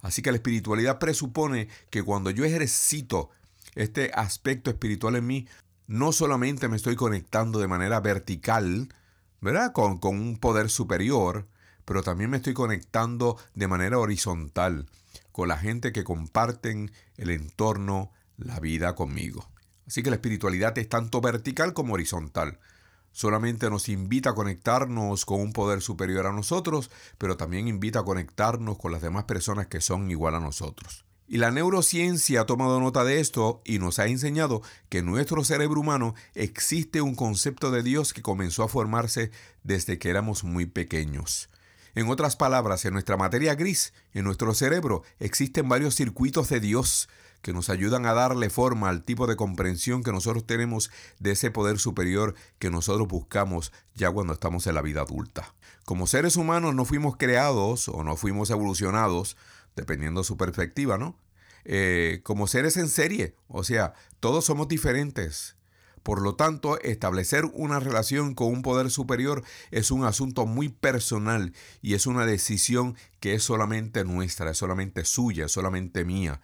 Así 0.00 0.20
que 0.20 0.32
la 0.32 0.38
espiritualidad 0.38 0.98
presupone 0.98 1.68
que 1.90 2.02
cuando 2.02 2.30
yo 2.30 2.44
ejercito 2.44 3.30
este 3.76 4.10
aspecto 4.14 4.68
espiritual 4.68 5.14
en 5.14 5.28
mí, 5.28 5.48
no 5.86 6.10
solamente 6.10 6.66
me 6.66 6.74
estoy 6.74 6.96
conectando 6.96 7.60
de 7.60 7.68
manera 7.68 8.00
vertical, 8.00 8.92
¿verdad? 9.40 9.72
Con, 9.72 9.98
con 9.98 10.18
un 10.18 10.38
poder 10.38 10.70
superior, 10.70 11.46
pero 11.84 12.02
también 12.02 12.30
me 12.30 12.38
estoy 12.38 12.54
conectando 12.54 13.38
de 13.54 13.68
manera 13.68 14.00
horizontal 14.00 14.86
con 15.30 15.46
la 15.46 15.56
gente 15.56 15.92
que 15.92 16.02
comparten 16.02 16.90
el 17.16 17.30
entorno, 17.30 18.10
la 18.38 18.58
vida 18.58 18.96
conmigo. 18.96 19.48
Así 19.86 20.02
que 20.02 20.10
la 20.10 20.16
espiritualidad 20.16 20.76
es 20.78 20.88
tanto 20.88 21.20
vertical 21.20 21.72
como 21.72 21.94
horizontal. 21.94 22.58
solamente 23.12 23.70
nos 23.70 23.88
invita 23.88 24.30
a 24.30 24.34
conectarnos 24.34 25.24
con 25.24 25.40
un 25.40 25.54
poder 25.54 25.80
superior 25.80 26.26
a 26.26 26.32
nosotros, 26.32 26.90
pero 27.16 27.38
también 27.38 27.66
invita 27.66 28.00
a 28.00 28.04
conectarnos 28.04 28.76
con 28.76 28.92
las 28.92 29.00
demás 29.00 29.24
personas 29.24 29.68
que 29.68 29.80
son 29.80 30.10
igual 30.10 30.34
a 30.34 30.40
nosotros. 30.40 31.06
Y 31.28 31.38
la 31.38 31.50
neurociencia 31.50 32.42
ha 32.42 32.46
tomado 32.46 32.78
nota 32.78 33.04
de 33.04 33.18
esto 33.18 33.62
y 33.64 33.78
nos 33.78 33.98
ha 33.98 34.06
enseñado 34.06 34.60
que 34.88 34.98
en 34.98 35.06
nuestro 35.06 35.42
cerebro 35.44 35.80
humano 35.80 36.14
existe 36.34 37.00
un 37.00 37.14
concepto 37.14 37.70
de 37.70 37.82
Dios 37.82 38.12
que 38.12 38.22
comenzó 38.22 38.62
a 38.62 38.68
formarse 38.68 39.30
desde 39.64 39.98
que 39.98 40.10
éramos 40.10 40.44
muy 40.44 40.66
pequeños. 40.66 41.48
En 41.96 42.10
otras 42.10 42.36
palabras, 42.36 42.84
en 42.84 42.92
nuestra 42.92 43.16
materia 43.16 43.54
gris, 43.54 43.94
en 44.12 44.24
nuestro 44.24 44.52
cerebro, 44.52 45.02
existen 45.18 45.68
varios 45.68 45.94
circuitos 45.94 46.50
de 46.50 46.60
Dios 46.60 47.08
que 47.42 47.52
nos 47.52 47.70
ayudan 47.70 48.06
a 48.06 48.14
darle 48.14 48.50
forma 48.50 48.88
al 48.88 49.02
tipo 49.02 49.26
de 49.26 49.36
comprensión 49.36 50.02
que 50.02 50.12
nosotros 50.12 50.46
tenemos 50.46 50.90
de 51.18 51.32
ese 51.32 51.50
poder 51.50 51.78
superior 51.78 52.34
que 52.58 52.70
nosotros 52.70 53.08
buscamos 53.08 53.72
ya 53.94 54.10
cuando 54.10 54.32
estamos 54.32 54.66
en 54.66 54.74
la 54.74 54.82
vida 54.82 55.02
adulta. 55.02 55.54
Como 55.84 56.06
seres 56.06 56.36
humanos 56.36 56.74
no 56.74 56.84
fuimos 56.84 57.16
creados 57.16 57.88
o 57.88 58.02
no 58.02 58.16
fuimos 58.16 58.50
evolucionados, 58.50 59.36
dependiendo 59.76 60.24
su 60.24 60.36
perspectiva, 60.36 60.98
¿no? 60.98 61.18
Eh, 61.64 62.20
como 62.22 62.46
seres 62.46 62.76
en 62.76 62.88
serie, 62.88 63.34
o 63.48 63.64
sea, 63.64 63.94
todos 64.20 64.44
somos 64.44 64.68
diferentes. 64.68 65.56
Por 66.06 66.22
lo 66.22 66.36
tanto, 66.36 66.80
establecer 66.82 67.46
una 67.52 67.80
relación 67.80 68.34
con 68.34 68.46
un 68.52 68.62
poder 68.62 68.92
superior 68.92 69.42
es 69.72 69.90
un 69.90 70.04
asunto 70.04 70.46
muy 70.46 70.68
personal 70.68 71.52
y 71.82 71.94
es 71.94 72.06
una 72.06 72.24
decisión 72.24 72.94
que 73.18 73.34
es 73.34 73.42
solamente 73.42 74.04
nuestra, 74.04 74.52
es 74.52 74.58
solamente 74.58 75.04
suya, 75.04 75.46
es 75.46 75.52
solamente 75.52 76.04
mía. 76.04 76.40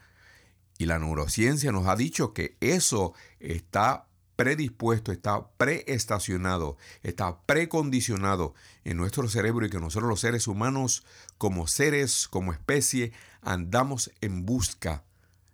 Y 0.78 0.86
la 0.86 0.98
neurociencia 0.98 1.72
nos 1.72 1.86
ha 1.86 1.96
dicho 1.96 2.32
que 2.32 2.56
eso 2.60 3.14
está 3.40 4.06
predispuesto, 4.36 5.12
está 5.12 5.48
preestacionado, 5.56 6.76
está 7.02 7.42
precondicionado 7.42 8.54
en 8.84 8.96
nuestro 8.96 9.28
cerebro 9.28 9.66
y 9.66 9.70
que 9.70 9.78
nosotros 9.78 10.08
los 10.08 10.20
seres 10.20 10.48
humanos 10.48 11.04
como 11.38 11.66
seres, 11.66 12.26
como 12.28 12.52
especie, 12.52 13.12
andamos 13.42 14.10
en 14.20 14.44
busca 14.44 15.04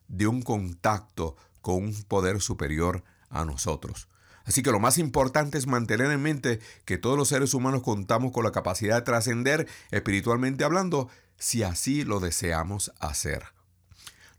de 0.06 0.26
un 0.26 0.42
contacto 0.42 1.36
con 1.60 1.84
un 1.84 2.02
poder 2.04 2.40
superior 2.40 3.04
a 3.28 3.44
nosotros. 3.44 4.08
Así 4.44 4.62
que 4.62 4.70
lo 4.70 4.80
más 4.80 4.96
importante 4.96 5.58
es 5.58 5.66
mantener 5.66 6.10
en 6.10 6.22
mente 6.22 6.60
que 6.86 6.96
todos 6.96 7.18
los 7.18 7.28
seres 7.28 7.52
humanos 7.52 7.82
contamos 7.82 8.32
con 8.32 8.44
la 8.44 8.52
capacidad 8.52 8.96
de 8.96 9.02
trascender 9.02 9.68
espiritualmente 9.90 10.64
hablando 10.64 11.10
si 11.36 11.62
así 11.62 12.04
lo 12.04 12.20
deseamos 12.20 12.90
hacer. 12.98 13.57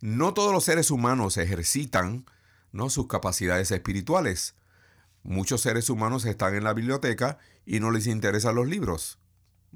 No 0.01 0.33
todos 0.33 0.53
los 0.53 0.63
seres 0.63 0.91
humanos 0.91 1.37
ejercitan 1.37 2.25
¿no? 2.71 2.89
sus 2.89 3.07
capacidades 3.07 3.71
espirituales. 3.71 4.55
Muchos 5.23 5.61
seres 5.61 5.89
humanos 5.89 6.25
están 6.25 6.55
en 6.55 6.63
la 6.63 6.73
biblioteca 6.73 7.37
y 7.65 7.79
no 7.79 7.91
les 7.91 8.07
interesan 8.07 8.55
los 8.55 8.67
libros. 8.67 9.19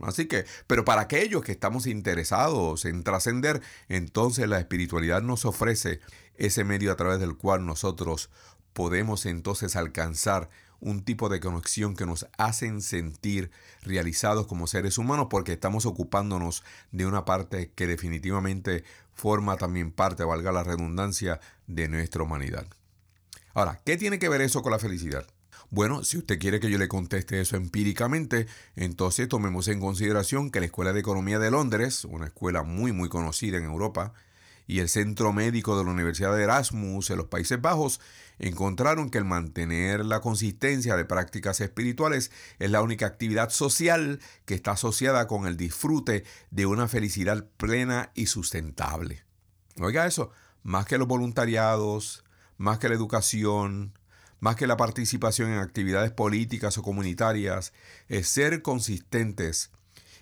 Así 0.02 0.28
que, 0.28 0.46
pero 0.66 0.86
para 0.86 1.02
aquellos 1.02 1.44
que 1.44 1.52
estamos 1.52 1.86
interesados 1.86 2.86
en 2.86 3.04
trascender, 3.04 3.62
entonces 3.90 4.48
la 4.48 4.60
espiritualidad 4.60 5.22
nos 5.22 5.46
ofrece 5.46 6.00
ese 6.36 6.64
medio 6.64 6.92
a 6.92 6.96
través 6.96 7.20
del 7.20 7.38
cual 7.38 7.66
nosotros 7.66 8.30
podemos 8.74 9.26
entonces 9.26 9.76
alcanzar 9.76 10.50
un 10.84 11.04
tipo 11.04 11.30
de 11.30 11.40
conexión 11.40 11.96
que 11.96 12.06
nos 12.06 12.28
hacen 12.38 12.82
sentir 12.82 13.52
realizados 13.82 14.48
como 14.48 14.68
seres 14.68 14.98
humanos 14.98 15.28
porque 15.30 15.54
estamos 15.54 15.86
ocupándonos 15.86 16.64
de 16.92 17.06
una 17.06 17.24
parte 17.26 17.72
que 17.74 17.88
definitivamente 17.88 18.84
forma 19.14 19.56
también 19.56 19.92
parte, 19.92 20.24
valga 20.24 20.52
la 20.52 20.64
redundancia, 20.64 21.40
de 21.68 21.88
nuestra 21.88 22.24
humanidad. 22.24 22.68
Ahora, 23.54 23.80
¿qué 23.86 23.96
tiene 23.96 24.20
que 24.20 24.28
ver 24.28 24.42
eso 24.42 24.62
con 24.62 24.74
la 24.74 24.80
felicidad? 24.80 25.26
Bueno, 25.70 26.04
si 26.04 26.18
usted 26.18 26.38
quiere 26.38 26.60
que 26.60 26.70
yo 26.70 26.78
le 26.78 26.90
conteste 26.90 27.40
eso 27.40 27.56
empíricamente, 27.56 28.48
entonces 28.76 29.30
tomemos 29.30 29.70
en 29.70 29.80
consideración 29.80 30.52
que 30.52 30.60
la 30.60 30.66
Escuela 30.66 30.92
de 30.92 31.00
Economía 31.00 31.40
de 31.40 31.52
Londres, 31.52 32.04
una 32.06 32.26
escuela 32.26 32.64
muy 32.64 32.92
muy 32.92 33.10
conocida 33.10 33.58
en 33.58 33.64
Europa, 33.64 34.14
y 34.68 34.80
el 34.80 34.90
Centro 34.90 35.34
Médico 35.34 35.78
de 35.78 35.84
la 35.84 35.92
Universidad 35.92 36.36
de 36.36 36.44
Erasmus 36.44 37.10
en 37.10 37.18
los 37.18 37.28
Países 37.28 37.62
Bajos 37.62 38.00
encontraron 38.40 39.10
que 39.10 39.18
el 39.18 39.26
mantener 39.26 40.06
la 40.06 40.22
consistencia 40.22 40.96
de 40.96 41.06
prácticas 41.06 41.62
espirituales 41.62 42.32
es 42.60 42.72
la 42.72 42.82
única 42.82 43.06
actividad 43.06 43.50
social 43.50 44.20
que 44.46 44.56
está 44.56 44.72
asociada 44.72 45.28
con 45.28 45.48
el 45.48 45.58
disfrute 45.58 46.24
de 46.52 46.66
una 46.66 46.88
felicidad 46.88 47.46
plena 47.58 48.12
y 48.16 48.28
sustentable. 48.28 49.24
Oiga 49.80 50.06
eso, 50.06 50.32
más 50.62 50.86
que 50.86 50.98
los 50.98 51.08
voluntariados, 51.08 52.24
más 52.58 52.80
que 52.80 52.90
la 52.90 52.96
educación, 52.96 53.98
más 54.40 54.56
que 54.56 54.68
la 54.68 54.78
participación 54.78 55.52
en 55.52 55.60
actividades 55.60 56.12
políticas 56.12 56.78
o 56.78 56.84
comunitarias, 56.84 57.74
es 58.08 58.28
ser 58.28 58.62
consistentes 58.62 59.72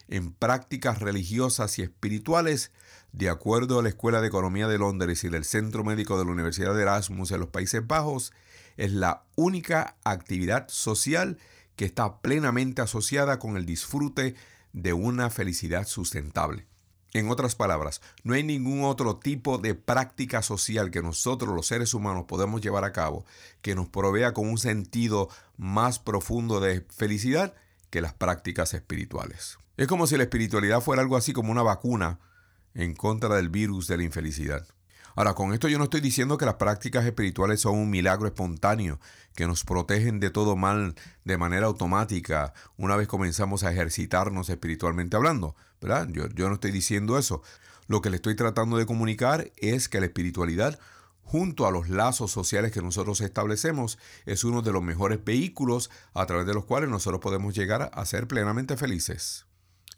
en 0.07 0.33
prácticas 0.33 0.99
religiosas 0.99 1.79
y 1.79 1.83
espirituales 1.83 2.71
de 3.13 3.29
acuerdo 3.29 3.79
a 3.79 3.83
la 3.83 3.89
Escuela 3.89 4.21
de 4.21 4.27
Economía 4.27 4.67
de 4.67 4.77
Londres 4.77 5.23
y 5.23 5.29
del 5.29 5.45
Centro 5.45 5.83
Médico 5.83 6.17
de 6.17 6.25
la 6.25 6.31
Universidad 6.31 6.73
de 6.73 6.83
Erasmus 6.83 7.31
en 7.31 7.39
los 7.39 7.49
Países 7.49 7.85
Bajos, 7.85 8.33
es 8.77 8.91
la 8.91 9.23
única 9.35 9.97
actividad 10.03 10.67
social 10.69 11.37
que 11.75 11.85
está 11.85 12.21
plenamente 12.21 12.81
asociada 12.81 13.39
con 13.39 13.57
el 13.57 13.65
disfrute 13.65 14.35
de 14.73 14.93
una 14.93 15.29
felicidad 15.29 15.87
sustentable. 15.87 16.67
En 17.13 17.29
otras 17.29 17.55
palabras, 17.55 18.01
no 18.23 18.35
hay 18.35 18.43
ningún 18.43 18.85
otro 18.85 19.17
tipo 19.17 19.57
de 19.57 19.75
práctica 19.75 20.41
social 20.41 20.91
que 20.91 21.01
nosotros 21.01 21.53
los 21.53 21.67
seres 21.67 21.93
humanos 21.93 22.23
podemos 22.25 22.61
llevar 22.61 22.85
a 22.85 22.93
cabo 22.93 23.25
que 23.61 23.75
nos 23.75 23.89
provea 23.89 24.33
con 24.33 24.47
un 24.47 24.57
sentido 24.57 25.27
más 25.57 25.99
profundo 25.99 26.61
de 26.61 26.85
felicidad 26.89 27.53
que 27.89 27.99
las 27.99 28.13
prácticas 28.13 28.73
espirituales. 28.73 29.57
Es 29.75 29.87
como 29.87 30.07
si 30.07 30.15
la 30.15 30.23
espiritualidad 30.23 30.79
fuera 30.79 31.01
algo 31.01 31.17
así 31.17 31.33
como 31.33 31.51
una 31.51 31.63
vacuna 31.63 32.19
en 32.73 32.93
contra 32.93 33.35
del 33.35 33.49
virus 33.49 33.87
de 33.87 33.97
la 33.97 34.03
infelicidad. 34.03 34.67
Ahora, 35.15 35.33
con 35.33 35.53
esto 35.53 35.67
yo 35.67 35.77
no 35.77 35.85
estoy 35.85 36.01
diciendo 36.01 36.37
que 36.37 36.45
las 36.45 36.55
prácticas 36.55 37.05
espirituales 37.05 37.59
son 37.59 37.75
un 37.75 37.89
milagro 37.89 38.27
espontáneo, 38.27 38.99
que 39.35 39.45
nos 39.45 39.63
protegen 39.63 40.19
de 40.19 40.29
todo 40.29 40.55
mal 40.55 40.95
de 41.25 41.37
manera 41.37 41.65
automática 41.65 42.53
una 42.77 42.95
vez 42.95 43.07
comenzamos 43.07 43.63
a 43.63 43.71
ejercitarnos 43.71 44.49
espiritualmente 44.49 45.17
hablando, 45.17 45.55
¿verdad? 45.81 46.07
Yo, 46.09 46.27
yo 46.29 46.47
no 46.47 46.55
estoy 46.55 46.71
diciendo 46.71 47.17
eso. 47.17 47.41
Lo 47.87 48.01
que 48.01 48.09
le 48.09 48.17
estoy 48.17 48.35
tratando 48.35 48.77
de 48.77 48.85
comunicar 48.85 49.51
es 49.57 49.89
que 49.89 49.99
la 49.99 50.05
espiritualidad, 50.05 50.79
junto 51.23 51.67
a 51.67 51.71
los 51.71 51.89
lazos 51.89 52.31
sociales 52.31 52.71
que 52.71 52.81
nosotros 52.81 53.19
establecemos, 53.19 53.97
es 54.25 54.45
uno 54.45 54.61
de 54.61 54.71
los 54.71 54.81
mejores 54.81 55.23
vehículos 55.23 55.89
a 56.13 56.25
través 56.25 56.45
de 56.45 56.53
los 56.53 56.65
cuales 56.65 56.89
nosotros 56.89 57.19
podemos 57.19 57.53
llegar 57.53 57.91
a 57.93 58.05
ser 58.05 58.27
plenamente 58.27 58.77
felices. 58.77 59.45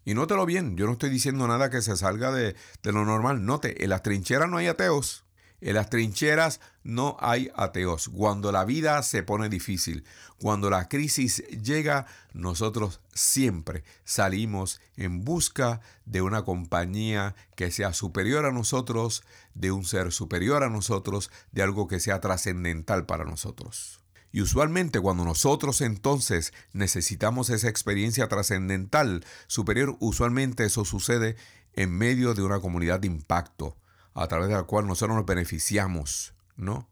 Y 0.04 0.14
nótelo 0.14 0.44
bien, 0.44 0.76
yo 0.76 0.86
no 0.86 0.92
estoy 0.92 1.10
diciendo 1.10 1.48
nada 1.48 1.70
que 1.70 1.80
se 1.80 1.96
salga 1.96 2.30
de, 2.30 2.54
lo 2.82 3.04
normal. 3.04 3.44
Note, 3.44 3.84
en 3.84 3.90
las 3.90 4.02
trincheras 4.02 4.50
no 4.50 4.58
hay 4.58 4.66
ateos. 4.66 5.24
En 5.60 5.74
las 5.74 5.88
trincheras 5.88 6.60
no 6.82 7.16
hay 7.20 7.50
ateos. 7.56 8.10
Cuando 8.10 8.52
la 8.52 8.66
vida 8.66 9.02
se 9.02 9.22
pone 9.22 9.48
difícil, 9.48 10.04
cuando 10.38 10.68
la 10.68 10.88
crisis 10.88 11.42
llega, 11.48 12.04
nosotros 12.34 13.00
siempre 13.14 13.82
salimos 14.04 14.82
en 14.96 15.24
busca 15.24 15.80
de 16.04 16.20
una 16.20 16.44
compañía 16.44 17.34
que 17.56 17.70
sea 17.70 17.94
superior 17.94 18.44
a 18.44 18.52
nosotros, 18.52 19.24
de 19.54 19.72
un 19.72 19.86
ser 19.86 20.12
superior 20.12 20.64
a 20.64 20.68
nosotros, 20.68 21.30
de 21.52 21.62
algo 21.62 21.88
que 21.88 21.98
sea 21.98 22.20
trascendental 22.20 23.06
para 23.06 23.24
nosotros. 23.24 24.03
Y 24.34 24.40
usualmente 24.40 24.98
cuando 24.98 25.24
nosotros 25.24 25.80
entonces 25.80 26.52
necesitamos 26.72 27.50
esa 27.50 27.68
experiencia 27.68 28.26
trascendental 28.26 29.24
superior, 29.46 29.96
usualmente 30.00 30.64
eso 30.64 30.84
sucede 30.84 31.36
en 31.74 31.96
medio 31.96 32.34
de 32.34 32.42
una 32.42 32.58
comunidad 32.58 32.98
de 32.98 33.06
impacto, 33.06 33.76
a 34.12 34.26
través 34.26 34.48
de 34.48 34.54
la 34.54 34.64
cual 34.64 34.88
nosotros 34.88 35.16
nos 35.16 35.24
beneficiamos, 35.24 36.34
¿no? 36.56 36.90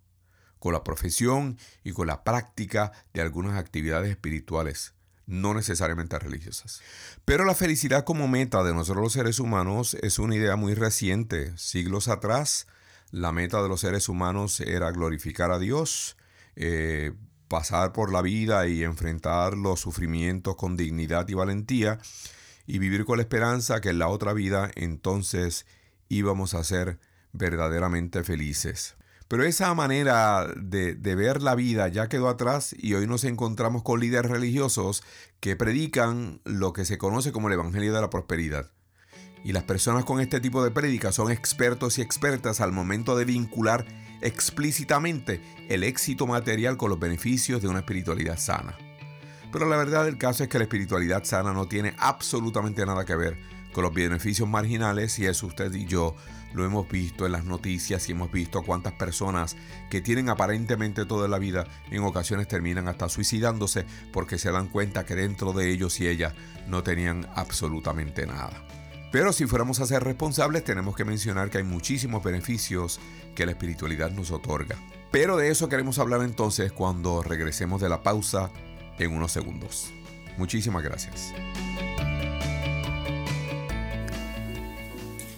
Con 0.61 0.73
la 0.73 0.85
profesión 0.85 1.59
y 1.83 1.91
con 1.91 2.07
la 2.07 2.23
práctica 2.23 2.93
de 3.13 3.23
algunas 3.23 3.59
actividades 3.59 4.11
espirituales, 4.11 4.95
no 5.27 5.53
necesariamente 5.53 6.21
religiosas. 6.21 6.81
Pero 7.25 7.45
la 7.45 7.57
felicidad 7.57 8.05
como 8.05 8.29
meta 8.29 8.63
de 8.63 8.73
nosotros 8.73 9.03
los 9.03 9.15
seres 9.15 9.41
humanos 9.41 9.95
es 9.95 10.21
una 10.21 10.37
idea 10.37 10.55
muy 10.55 10.75
reciente. 10.75 11.59
Siglos 11.59 12.07
atrás, 12.07 12.69
la 13.11 13.33
meta 13.33 13.61
de 13.65 13.69
los 13.69 13.81
seres 13.81 14.09
humanos 14.09 14.61
era 14.61 14.93
glorificar 14.93 15.51
a 15.51 15.59
Dios, 15.59 16.17
eh, 16.55 17.13
pasar 17.53 17.93
por 17.93 18.11
la 18.11 18.23
vida 18.23 18.67
y 18.67 18.83
enfrentar 18.83 19.59
los 19.59 19.79
sufrimientos 19.79 20.57
con 20.57 20.75
dignidad 20.75 21.29
y 21.29 21.35
valentía 21.35 21.99
y 22.67 22.79
vivir 22.79 23.05
con 23.05 23.19
la 23.19 23.25
esperanza 23.25 23.83
que 23.83 23.91
en 23.91 23.99
la 23.99 24.09
otra 24.09 24.33
vida 24.33 24.71
entonces 24.75 25.67
íbamos 26.09 26.55
a 26.55 26.65
ser 26.65 26.99
verdaderamente 27.35 28.25
felices. 28.25 28.97
Pero 29.29 29.45
esa 29.45 29.75
manera 29.75 30.47
de, 30.57 30.95
ver 30.95 31.43
la 31.43 31.55
vida 31.55 31.89
ya 31.89 32.09
quedó 32.09 32.31
atrás 32.31 32.75
y 32.79 32.95
hoy 32.95 33.07
nos 33.07 33.23
encontramos 33.25 33.83
con 33.83 34.01
líderes 34.01 34.31
religiosos 34.31 35.03
que 35.41 35.55
predican 35.55 36.41
lo 36.45 36.73
que 36.73 36.87
se 36.87 36.97
conoce 36.97 37.33
como 37.33 37.49
el 37.49 37.55
Evangelio 37.55 37.93
de 37.93 38.01
la 38.01 38.09
Prosperidad. 38.09 38.71
Y 39.45 39.53
las 39.53 39.65
personas 39.65 40.07
con 40.07 40.21
este 40.21 40.41
tipo 40.41 40.65
de 40.65 40.71
prédicas 40.71 41.17
son 41.17 41.31
expertos 41.31 41.99
y 41.99 42.01
expertas 42.01 42.63
al 42.63 42.73
momento 42.73 43.15
de 43.15 43.27
vincular 43.27 43.85
explícitamente 44.23 45.41
el 45.69 45.85
éxito 45.85 46.27
material 46.27 46.77
con 46.77 46.91
los 46.91 46.99
beneficios 46.99 47.61
de 47.61 47.69
una 47.69 47.81
espiritualidad 47.81 48.39
sana. 48.39 48.77
Pero 49.53 49.69
la 49.69 49.77
verdad 49.77 50.07
del 50.07 50.17
caso 50.17 50.43
es 50.43 50.49
que 50.49 50.59
la 50.59 50.65
espiritualidad 50.65 51.25
sana 51.25 51.53
no 51.53 51.69
tiene 51.69 51.95
absolutamente 51.99 52.87
nada 52.87 53.05
que 53.05 53.17
ver 53.17 53.39
con 53.73 53.85
los 53.85 53.93
beneficios 53.93 54.49
marginales 54.49 55.19
y 55.19 55.27
eso 55.27 55.47
usted 55.47 55.73
y 55.75 55.87
yo 55.87 56.15
lo 56.53 56.65
hemos 56.65 56.89
visto 56.89 57.27
en 57.27 57.33
las 57.33 57.45
noticias 57.45 58.09
y 58.09 58.13
hemos 58.13 58.31
visto 58.31 58.63
cuántas 58.63 58.93
personas 58.95 59.57
que 59.91 60.01
tienen 60.01 60.29
aparentemente 60.29 61.07
toda 61.07 61.29
la 61.29 61.39
vida 61.39 61.67
en 61.91 62.03
ocasiones 62.03 62.49
terminan 62.49 62.89
hasta 62.89 63.09
suicidándose 63.09 63.87
porque 64.13 64.39
se 64.39 64.53
dan 64.53 64.69
cuenta 64.69 65.07
que 65.07 65.15
dentro 65.15 65.53
de 65.53 65.71
ellos 65.71 65.99
y 66.01 66.09
ellas 66.09 66.35
no 66.67 66.83
tenían 66.83 67.27
absolutamente 67.35 68.27
nada. 68.27 68.82
Pero 69.13 69.35
si 69.35 69.47
fuéramos 69.47 69.79
a 69.79 69.87
ser 69.87 70.03
responsables 70.03 70.65
tenemos 70.65 70.97
que 70.97 71.05
mencionar 71.05 71.51
que 71.51 71.59
hay 71.59 71.65
muchísimos 71.65 72.25
beneficios 72.25 72.99
que 73.37 73.45
la 73.45 73.53
espiritualidad 73.53 74.11
nos 74.11 74.31
otorga. 74.31 74.77
Pero 75.11 75.37
de 75.37 75.51
eso 75.51 75.69
queremos 75.69 75.99
hablar 75.99 76.23
entonces 76.23 76.73
cuando 76.73 77.23
regresemos 77.23 77.83
de 77.83 77.91
la 77.91 78.03
pausa 78.03 78.51
en 78.99 79.13
unos 79.13 79.31
segundos. 79.31 79.93
Muchísimas 80.39 80.83
gracias. 80.83 81.35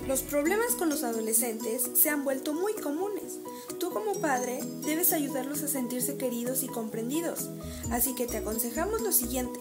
Los 0.06 0.22
problemas 0.22 0.76
con 0.76 0.88
los 0.88 1.02
adolescentes 1.02 1.90
se 1.94 2.10
han 2.10 2.22
vuelto 2.22 2.54
muy 2.54 2.74
comunes. 2.74 3.40
Tú 3.80 3.90
como 3.90 4.20
padre 4.20 4.60
debes 4.84 5.12
ayudarlos 5.12 5.62
a 5.62 5.68
sentirse 5.68 6.16
queridos 6.16 6.62
y 6.62 6.68
comprendidos. 6.68 7.50
Así 7.90 8.14
que 8.14 8.28
te 8.28 8.36
aconsejamos 8.36 9.00
lo 9.00 9.10
siguiente. 9.10 9.58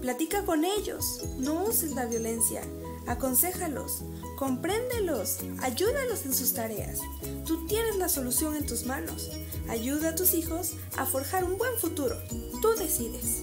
Platica 0.00 0.44
con 0.44 0.64
ellos, 0.64 1.22
no 1.38 1.64
uses 1.64 1.92
la 1.94 2.06
violencia, 2.06 2.62
aconséjalos, 3.06 4.02
compréndelos, 4.36 5.38
ayúdalos 5.60 6.24
en 6.24 6.34
sus 6.34 6.54
tareas. 6.54 7.00
Tú 7.46 7.66
tienes 7.66 7.96
la 7.96 8.08
solución 8.08 8.54
en 8.56 8.66
tus 8.66 8.86
manos. 8.86 9.30
Ayuda 9.68 10.10
a 10.10 10.14
tus 10.14 10.34
hijos 10.34 10.74
a 10.96 11.06
forjar 11.06 11.44
un 11.44 11.56
buen 11.56 11.76
futuro. 11.78 12.16
Tú 12.60 12.68
decides. 12.78 13.42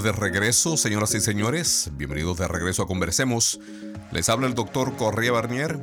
De 0.00 0.10
regreso, 0.10 0.78
señoras 0.78 1.14
y 1.14 1.20
señores. 1.20 1.90
Bienvenidos 1.92 2.38
de 2.38 2.48
regreso 2.48 2.82
a 2.82 2.86
Conversemos. 2.86 3.60
Les 4.10 4.30
habla 4.30 4.46
el 4.46 4.54
doctor 4.54 4.96
Correa 4.96 5.32
Barnier. 5.32 5.78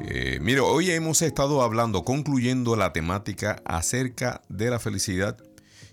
Eh, 0.00 0.38
mire, 0.42 0.58
hoy 0.58 0.90
hemos 0.90 1.22
estado 1.22 1.62
hablando, 1.62 2.04
concluyendo 2.04 2.74
la 2.74 2.92
temática 2.92 3.62
acerca 3.64 4.42
de 4.48 4.70
la 4.70 4.80
felicidad 4.80 5.38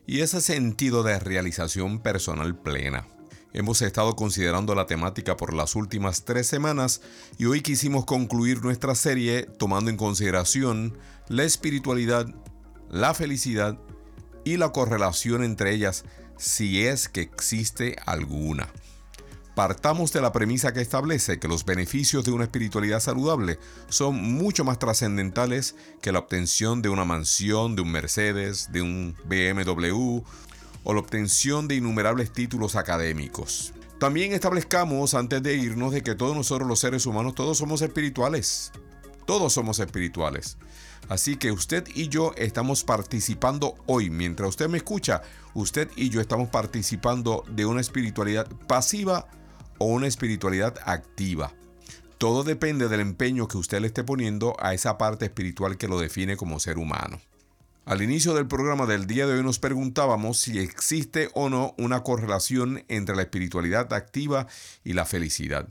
y 0.07 0.21
ese 0.21 0.41
sentido 0.41 1.03
de 1.03 1.19
realización 1.19 1.99
personal 1.99 2.57
plena. 2.57 3.07
Hemos 3.53 3.83
estado 3.83 4.15
considerando 4.15 4.73
la 4.73 4.87
temática 4.87 5.37
por 5.37 5.53
las 5.53 5.75
últimas 5.75 6.25
tres 6.25 6.47
semanas 6.47 7.01
y 7.37 7.45
hoy 7.45 7.61
quisimos 7.61 8.05
concluir 8.05 8.63
nuestra 8.63 8.95
serie 8.95 9.43
tomando 9.43 9.91
en 9.91 9.97
consideración 9.97 10.97
la 11.27 11.43
espiritualidad, 11.43 12.25
la 12.89 13.13
felicidad 13.13 13.79
y 14.43 14.57
la 14.57 14.71
correlación 14.71 15.43
entre 15.43 15.75
ellas 15.75 16.05
si 16.39 16.85
es 16.85 17.09
que 17.09 17.21
existe 17.21 17.95
alguna. 18.05 18.67
Partamos 19.55 20.13
de 20.13 20.21
la 20.21 20.31
premisa 20.31 20.73
que 20.73 20.79
establece 20.79 21.37
que 21.37 21.49
los 21.49 21.65
beneficios 21.65 22.23
de 22.23 22.31
una 22.31 22.45
espiritualidad 22.45 23.01
saludable 23.01 23.59
son 23.89 24.15
mucho 24.15 24.63
más 24.63 24.79
trascendentales 24.79 25.75
que 26.01 26.13
la 26.13 26.19
obtención 26.19 26.81
de 26.81 26.87
una 26.87 27.03
mansión, 27.03 27.75
de 27.75 27.81
un 27.81 27.91
Mercedes, 27.91 28.71
de 28.71 28.81
un 28.81 29.17
BMW 29.25 30.21
o 30.83 30.93
la 30.93 30.99
obtención 30.99 31.67
de 31.67 31.75
innumerables 31.75 32.31
títulos 32.31 32.77
académicos. 32.77 33.73
También 33.99 34.31
establezcamos 34.31 35.13
antes 35.13 35.43
de 35.43 35.55
irnos 35.55 35.91
de 35.91 36.03
que 36.03 36.15
todos 36.15 36.37
nosotros 36.37 36.65
los 36.65 36.79
seres 36.79 37.05
humanos, 37.05 37.35
todos 37.35 37.57
somos 37.57 37.81
espirituales. 37.81 38.71
Todos 39.25 39.51
somos 39.51 39.79
espirituales. 39.79 40.57
Así 41.07 41.37
que 41.37 41.51
usted 41.51 41.87
y 41.95 42.09
yo 42.09 42.33
estamos 42.37 42.83
participando 42.83 43.75
hoy, 43.87 44.09
mientras 44.09 44.49
usted 44.49 44.69
me 44.69 44.77
escucha, 44.77 45.21
usted 45.53 45.89
y 45.95 46.09
yo 46.09 46.21
estamos 46.21 46.49
participando 46.49 47.43
de 47.49 47.65
una 47.65 47.81
espiritualidad 47.81 48.47
pasiva 48.67 49.27
o 49.79 49.85
una 49.85 50.07
espiritualidad 50.07 50.75
activa. 50.85 51.53
Todo 52.19 52.43
depende 52.43 52.89
del 52.89 52.99
empeño 52.99 53.47
que 53.47 53.57
usted 53.57 53.79
le 53.79 53.87
esté 53.87 54.03
poniendo 54.03 54.55
a 54.59 54.73
esa 54.73 54.97
parte 54.97 55.25
espiritual 55.25 55.77
que 55.77 55.87
lo 55.87 55.99
define 55.99 56.35
como 56.35 56.59
ser 56.59 56.77
humano. 56.77 57.19
Al 57.85 58.03
inicio 58.03 58.35
del 58.35 58.45
programa 58.45 58.85
del 58.85 59.07
día 59.07 59.25
de 59.25 59.33
hoy 59.33 59.43
nos 59.43 59.57
preguntábamos 59.57 60.37
si 60.37 60.59
existe 60.59 61.29
o 61.33 61.49
no 61.49 61.73
una 61.79 62.03
correlación 62.03 62.83
entre 62.87 63.15
la 63.15 63.23
espiritualidad 63.23 63.91
activa 63.93 64.45
y 64.83 64.93
la 64.93 65.05
felicidad. 65.05 65.69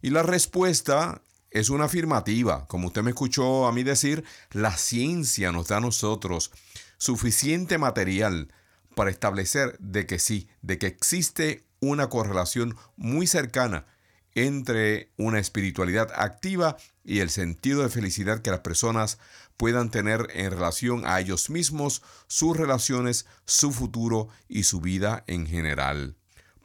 Y 0.00 0.10
la 0.10 0.22
respuesta 0.22 1.22
es 1.50 1.70
una 1.70 1.84
afirmativa. 1.84 2.66
Como 2.66 2.88
usted 2.88 3.02
me 3.02 3.10
escuchó 3.10 3.66
a 3.66 3.72
mí 3.72 3.82
decir, 3.82 4.24
la 4.52 4.76
ciencia 4.76 5.52
nos 5.52 5.68
da 5.68 5.78
a 5.78 5.80
nosotros 5.80 6.52
suficiente 6.98 7.78
material 7.78 8.52
para 8.94 9.10
establecer 9.10 9.78
de 9.78 10.06
que 10.06 10.18
sí, 10.18 10.48
de 10.62 10.78
que 10.78 10.86
existe 10.86 11.64
una 11.80 12.08
correlación 12.08 12.76
muy 12.96 13.26
cercana 13.26 13.86
entre 14.34 15.10
una 15.16 15.38
espiritualidad 15.38 16.10
activa 16.14 16.76
y 17.04 17.18
el 17.18 17.30
sentido 17.30 17.82
de 17.82 17.88
felicidad 17.88 18.42
que 18.42 18.50
las 18.50 18.60
personas 18.60 19.18
puedan 19.56 19.90
tener 19.90 20.28
en 20.34 20.50
relación 20.50 21.04
a 21.04 21.20
ellos 21.20 21.50
mismos, 21.50 22.02
sus 22.28 22.56
relaciones, 22.56 23.26
su 23.44 23.72
futuro 23.72 24.28
y 24.48 24.62
su 24.64 24.80
vida 24.80 25.24
en 25.26 25.46
general. 25.46 26.16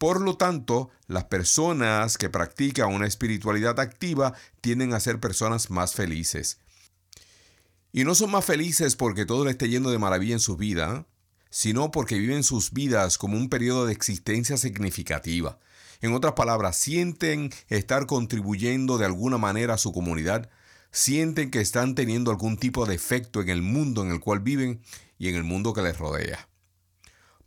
Por 0.06 0.22
lo 0.22 0.38
tanto, 0.38 0.92
las 1.08 1.24
personas 1.24 2.20
que 2.20 2.30
practican 2.30 2.94
una 2.94 3.08
espiritualidad 3.08 3.80
activa 3.80 4.36
tienden 4.62 4.94
a 4.94 5.00
ser 5.00 5.20
personas 5.20 5.72
más 5.72 5.96
felices. 5.96 6.60
Y 7.92 8.04
no 8.04 8.14
son 8.14 8.30
más 8.30 8.46
felices 8.46 8.96
porque 8.96 9.26
todo 9.26 9.46
le 9.46 9.50
esté 9.50 9.68
yendo 9.68 9.90
de 9.90 9.98
maravilla 9.98 10.34
en 10.34 10.40
su 10.40 10.58
vida, 10.58 11.08
sino 11.50 11.90
porque 11.90 12.20
viven 12.20 12.44
sus 12.44 12.72
vidas 12.72 13.18
como 13.18 13.36
un 13.36 13.50
periodo 13.50 13.88
de 13.88 13.94
existencia 13.94 14.58
significativa. 14.58 15.58
En 16.02 16.14
otras 16.14 16.34
palabras, 16.34 16.78
sienten 16.78 17.52
estar 17.70 18.06
contribuyendo 18.06 19.00
de 19.00 19.06
alguna 19.06 19.40
manera 19.40 19.74
a 19.74 19.80
su 19.80 19.92
comunidad, 19.92 20.52
sienten 20.92 21.50
que 21.50 21.62
están 21.62 21.96
teniendo 21.96 22.30
algún 22.30 22.58
tipo 22.58 22.86
de 22.86 22.94
efecto 22.94 23.42
en 23.42 23.50
el 23.50 23.64
mundo 23.64 24.04
en 24.04 24.12
el 24.12 24.20
cual 24.20 24.42
viven 24.42 24.84
y 25.18 25.30
en 25.30 25.36
el 25.36 25.44
mundo 25.44 25.74
que 25.74 25.82
les 25.82 25.98
rodea. 25.98 26.48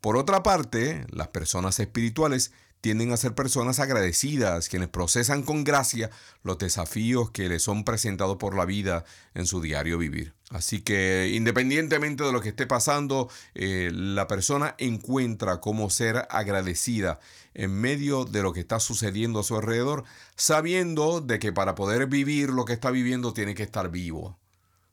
Por 0.00 0.16
otra 0.16 0.42
parte, 0.42 1.06
las 1.10 1.28
personas 1.28 1.80
espirituales 1.80 2.52
tienden 2.80 3.12
a 3.12 3.16
ser 3.16 3.34
personas 3.34 3.80
agradecidas, 3.80 4.68
quienes 4.68 4.88
procesan 4.88 5.42
con 5.42 5.64
gracia 5.64 6.10
los 6.42 6.58
desafíos 6.58 7.30
que 7.30 7.48
les 7.48 7.62
son 7.62 7.84
presentados 7.84 8.36
por 8.36 8.56
la 8.56 8.64
vida 8.64 9.04
en 9.34 9.46
su 9.46 9.60
diario 9.60 9.98
vivir. 9.98 10.34
Así 10.50 10.80
que 10.80 11.30
independientemente 11.34 12.24
de 12.24 12.32
lo 12.32 12.40
que 12.40 12.50
esté 12.50 12.66
pasando, 12.66 13.28
eh, 13.54 13.90
la 13.92 14.28
persona 14.28 14.74
encuentra 14.78 15.60
cómo 15.60 15.90
ser 15.90 16.26
agradecida 16.30 17.18
en 17.54 17.72
medio 17.72 18.24
de 18.24 18.42
lo 18.42 18.52
que 18.52 18.60
está 18.60 18.78
sucediendo 18.78 19.40
a 19.40 19.44
su 19.44 19.56
alrededor, 19.56 20.04
sabiendo 20.36 21.20
de 21.20 21.38
que 21.38 21.52
para 21.52 21.74
poder 21.74 22.06
vivir 22.06 22.50
lo 22.50 22.64
que 22.64 22.72
está 22.72 22.90
viviendo 22.90 23.32
tiene 23.32 23.54
que 23.54 23.64
estar 23.64 23.90
vivo, 23.90 24.38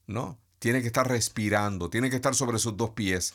¿no? 0.08 0.40
Tiene 0.58 0.82
que 0.82 0.88
estar 0.88 1.08
respirando, 1.08 1.92
tiene 1.92 2.10
que 2.10 2.16
estar 2.16 2.34
sobre 2.34 2.58
sus 2.58 2.76
dos 2.76 2.90
pies. 2.92 3.34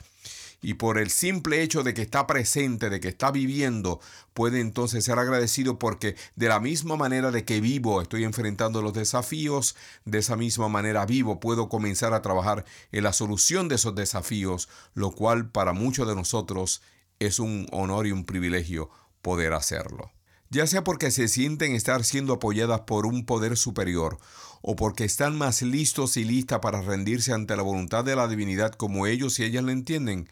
Y 0.62 0.74
por 0.74 0.98
el 0.98 1.10
simple 1.10 1.62
hecho 1.62 1.82
de 1.82 1.94
que 1.94 2.02
está 2.02 2.26
presente, 2.26 2.90
de 2.90 3.00
que 3.00 3.08
está 3.08 3.30
viviendo, 3.30 4.00
puede 4.34 4.60
entonces 4.60 5.04
ser 5.04 5.18
agradecido 5.18 5.78
porque 5.78 6.16
de 6.36 6.48
la 6.48 6.60
misma 6.60 6.96
manera 6.96 7.30
de 7.30 7.44
que 7.44 7.60
vivo 7.60 8.02
estoy 8.02 8.24
enfrentando 8.24 8.82
los 8.82 8.92
desafíos, 8.92 9.76
de 10.04 10.18
esa 10.18 10.36
misma 10.36 10.68
manera 10.68 11.06
vivo 11.06 11.40
puedo 11.40 11.68
comenzar 11.68 12.12
a 12.12 12.22
trabajar 12.22 12.64
en 12.92 13.04
la 13.04 13.12
solución 13.12 13.68
de 13.68 13.76
esos 13.76 13.94
desafíos, 13.94 14.68
lo 14.94 15.12
cual 15.12 15.50
para 15.50 15.72
muchos 15.72 16.06
de 16.06 16.14
nosotros 16.14 16.82
es 17.18 17.38
un 17.38 17.66
honor 17.72 18.06
y 18.06 18.12
un 18.12 18.24
privilegio 18.24 18.90
poder 19.22 19.52
hacerlo. 19.52 20.12
Ya 20.52 20.66
sea 20.66 20.82
porque 20.82 21.12
se 21.12 21.28
sienten 21.28 21.76
estar 21.76 22.02
siendo 22.04 22.34
apoyadas 22.34 22.80
por 22.80 23.06
un 23.06 23.24
poder 23.24 23.56
superior 23.56 24.18
o 24.62 24.74
porque 24.74 25.04
están 25.04 25.38
más 25.38 25.62
listos 25.62 26.16
y 26.16 26.24
listas 26.24 26.58
para 26.58 26.82
rendirse 26.82 27.32
ante 27.32 27.56
la 27.56 27.62
voluntad 27.62 28.04
de 28.04 28.16
la 28.16 28.26
divinidad 28.26 28.72
como 28.72 29.06
ellos 29.06 29.38
y 29.38 29.44
ellas 29.44 29.62
la 29.62 29.72
entienden, 29.72 30.28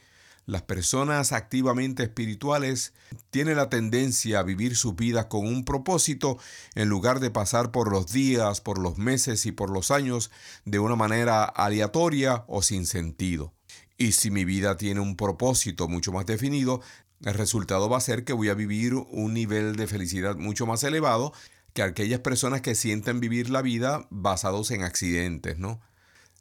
las 0.49 0.63
personas 0.63 1.33
activamente 1.33 2.03
espirituales 2.03 2.95
tienen 3.29 3.59
la 3.59 3.69
tendencia 3.69 4.39
a 4.39 4.43
vivir 4.43 4.77
sus 4.77 4.97
vidas 4.97 5.27
con 5.27 5.47
un 5.47 5.63
propósito 5.63 6.39
en 6.75 6.89
lugar 6.89 7.21
de 7.21 7.31
pasar 7.31 7.71
por 7.71 7.93
los 7.93 8.11
días, 8.13 8.63
por 8.63 8.79
los 8.79 8.97
meses 8.97 9.45
y 9.45 9.53
por 9.53 9.69
los 9.69 9.91
años 9.91 10.31
de 10.65 10.79
una 10.79 10.97
manera 10.97 11.45
aleatoria 11.45 12.47
o 12.49 12.63
sin 12.63 12.87
sentido. 12.87 13.53
Y 13.99 14.13
si 14.13 14.31
mi 14.31 14.47
vida 14.47 14.79
tiene 14.79 15.01
un 15.01 15.17
propósito 15.17 15.87
mucho 15.87 16.13
más 16.13 16.25
definido, 16.25 16.81
el 17.27 17.35
resultado 17.35 17.91
va 17.91 17.99
a 17.99 18.01
ser 18.01 18.25
que 18.25 18.33
voy 18.33 18.49
a 18.49 18.55
vivir 18.55 18.95
un 18.95 19.35
nivel 19.35 19.77
de 19.77 19.87
felicidad 19.87 20.37
mucho 20.37 20.65
más 20.65 20.83
elevado 20.83 21.35
que 21.75 21.83
aquellas 21.83 22.21
personas 22.21 22.63
que 22.63 22.75
sienten 22.75 23.21
vivir 23.21 23.51
la 23.51 23.61
vida 23.61 24.07
basados 24.09 24.71
en 24.71 24.83
accidentes, 24.83 25.59
¿no? 25.59 25.83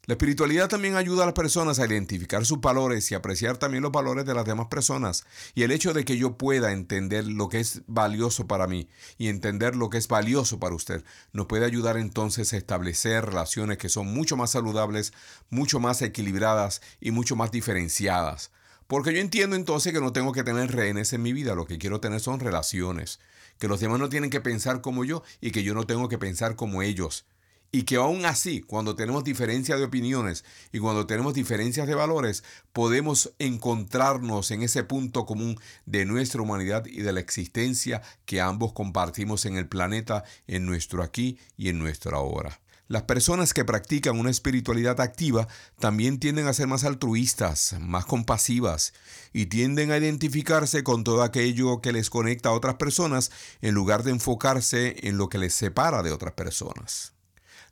La 0.08 0.14
espiritualidad 0.14 0.70
también 0.70 0.96
ayuda 0.96 1.24
a 1.24 1.26
las 1.26 1.34
personas 1.34 1.80
a 1.80 1.86
identificar 1.86 2.46
sus 2.46 2.62
valores 2.62 3.12
y 3.12 3.14
apreciar 3.14 3.58
también 3.58 3.84
los 3.84 3.92
valores 3.92 4.26
de 4.26 4.34
las 4.34 4.46
demás 4.46 4.68
personas. 4.68 5.26
Y 5.54 5.64
el 5.64 5.72
hecho 5.72 5.92
de 5.92 6.06
que 6.06 6.18
yo 6.18 6.38
pueda 6.38 6.72
entender 6.72 7.28
lo 7.28 7.50
que 7.50 7.60
es 7.60 7.82
valioso 7.88 8.48
para 8.48 8.68
mí 8.68 8.88
y 9.18 9.28
entender 9.28 9.76
lo 9.76 9.90
que 9.90 9.98
es 9.98 10.08
valioso 10.08 10.62
para 10.62 10.76
usted 10.76 11.04
nos 11.34 11.48
puede 11.48 11.66
ayudar 11.66 11.98
entonces 11.98 12.54
a 12.54 12.58
establecer 12.58 13.26
relaciones 13.26 13.80
que 13.80 13.90
son 13.90 14.08
mucho 14.08 14.38
más 14.38 14.52
saludables, 14.52 15.12
mucho 15.50 15.82
más 15.82 16.02
equilibradas 16.02 16.82
y 17.02 17.12
mucho 17.12 17.36
más 17.36 17.52
diferenciadas. 17.52 18.52
Porque 18.88 19.14
yo 19.14 19.20
entiendo 19.20 19.58
entonces 19.58 19.92
que 19.92 20.00
no 20.00 20.14
tengo 20.14 20.32
que 20.32 20.46
tener 20.46 20.72
rehenes 20.72 21.12
en 21.12 21.22
mi 21.22 21.34
vida, 21.34 21.54
lo 21.54 21.66
que 21.66 21.80
quiero 21.80 22.00
tener 22.00 22.22
son 22.22 22.40
relaciones, 22.40 23.20
que 23.60 23.68
los 23.68 23.82
demás 23.82 24.00
no 24.00 24.08
tienen 24.08 24.30
que 24.30 24.40
pensar 24.40 24.80
como 24.80 25.04
yo 25.04 25.22
y 25.42 25.52
que 25.52 25.64
yo 25.64 25.74
no 25.74 25.86
tengo 25.86 26.08
que 26.08 26.18
pensar 26.18 26.56
como 26.56 26.82
ellos 26.82 27.26
y 27.72 27.84
que 27.84 27.98
aún 27.98 28.26
así, 28.26 28.62
cuando 28.62 28.96
tenemos 28.96 29.24
diferencia 29.24 29.78
de 29.78 29.84
opiniones 29.84 30.46
y 30.72 30.80
cuando 30.80 31.06
tenemos 31.06 31.34
diferencias 31.34 31.88
de 31.88 31.96
valores, 31.96 32.44
podemos 32.74 33.34
encontrarnos 33.40 34.52
en 34.52 34.64
ese 34.64 34.84
punto 34.84 35.26
común 35.26 35.60
de 35.86 36.06
nuestra 36.06 36.42
humanidad 36.42 36.86
y 36.86 37.02
de 37.02 37.14
la 37.14 37.20
existencia 37.20 38.02
que 38.26 38.42
ambos 38.42 38.74
compartimos 38.74 39.46
en 39.46 39.58
el 39.58 39.68
planeta, 39.68 40.24
en 40.48 40.66
nuestro 40.66 41.04
aquí 41.04 41.38
y 41.58 41.70
en 41.70 41.80
nuestro 41.80 42.16
ahora. 42.16 42.60
Las 42.90 43.04
personas 43.04 43.54
que 43.54 43.66
practican 43.66 44.18
una 44.18 44.30
espiritualidad 44.30 45.02
activa 45.02 45.50
también 45.78 46.20
tienden 46.20 46.48
a 46.48 46.54
ser 46.54 46.68
más 46.68 46.86
altruistas, 46.86 47.76
más 47.82 48.06
compasivas 48.06 48.94
y 49.34 49.48
tienden 49.48 49.92
a 49.92 49.98
identificarse 49.98 50.84
con 50.84 51.04
todo 51.04 51.24
aquello 51.24 51.82
que 51.82 51.92
les 51.92 52.10
conecta 52.10 52.50
a 52.50 52.54
otras 52.54 52.76
personas 52.76 53.30
en 53.60 53.76
lugar 53.76 54.04
de 54.04 54.12
enfocarse 54.12 54.96
en 55.06 55.18
lo 55.18 55.28
que 55.28 55.38
les 55.38 55.54
separa 55.54 56.02
de 56.02 56.14
otras 56.14 56.34
personas. 56.34 57.17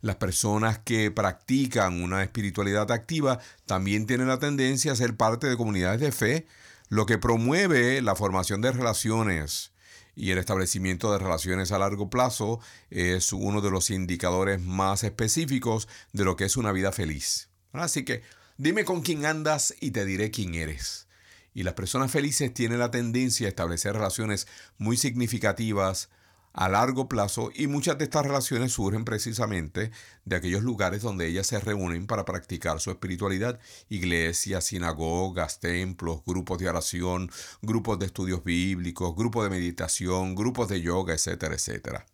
Las 0.06 0.18
personas 0.18 0.78
que 0.78 1.10
practican 1.10 2.04
una 2.04 2.22
espiritualidad 2.22 2.91
activa 2.91 3.39
también 3.65 4.06
tienen 4.06 4.28
la 4.28 4.38
tendencia 4.38 4.91
a 4.91 4.96
ser 4.96 5.18
parte 5.18 5.48
de 5.48 5.58
comunidades 5.58 6.00
de 6.00 6.12
fe, 6.12 6.46
lo 6.89 7.08
que 7.08 7.18
promueve 7.18 8.04
la 8.04 8.15
formación 8.15 8.62
de 8.62 8.72
relaciones 8.72 9.72
y 10.15 10.30
el 10.30 10.38
establecimiento 10.38 11.12
de 11.12 11.18
relaciones 11.18 11.72
a 11.72 11.80
largo 11.80 12.12
plazo 12.12 12.60
es 12.91 13.34
uno 13.34 13.62
de 13.62 13.72
los 13.72 13.89
indicadores 13.89 14.62
más 14.62 15.04
específicos 15.04 15.88
de 16.13 16.24
lo 16.24 16.36
que 16.36 16.46
es 16.46 16.56
una 16.56 16.72
vida 16.72 16.91
feliz. 16.91 17.50
Así 17.74 18.06
que 18.06 18.22
dime 18.60 18.86
con 18.86 19.02
quién 19.02 19.26
andas 19.26 19.74
y 19.82 19.89
te 19.89 20.06
diré 20.06 20.30
quién 20.30 20.54
eres. 20.54 21.08
Y 21.56 21.63
las 21.63 21.74
personas 21.74 22.12
felices 22.12 22.54
tienen 22.54 22.78
la 22.78 22.91
tendencia 22.91 23.48
a 23.48 23.50
establecer 23.50 23.94
relaciones 23.94 24.48
muy 24.78 24.98
significativas, 24.98 26.10
a 26.56 26.70
largo 26.70 27.10
plazo 27.10 27.52
y 27.54 27.68
muchas 27.68 27.98
de 27.98 28.06
estas 28.06 28.26
relaciones 28.26 28.72
surgen 28.72 29.04
precisamente 29.04 29.91
de 30.24 30.36
aquellos 30.38 30.63
lugares 30.63 31.02
donde 31.02 31.28
ellas 31.28 31.48
se 31.48 31.60
reúnen 31.60 32.08
para 32.08 32.24
practicar 32.24 32.80
su 32.80 32.91
espiritualidad, 32.91 33.60
iglesias, 33.89 34.63
sinagogas, 34.63 35.60
templos, 35.60 36.22
grupos 36.26 36.58
de 36.60 36.70
oración, 36.70 37.30
grupos 37.62 38.00
de 38.00 38.06
estudios 38.06 38.44
bíblicos, 38.46 39.13
grupos 39.15 39.44
de 39.44 39.50
meditación, 39.50 40.34
grupos 40.34 40.70
de 40.70 40.82
yoga, 40.82 41.13
etcétera, 41.13 41.56
etcétera. 41.56 42.06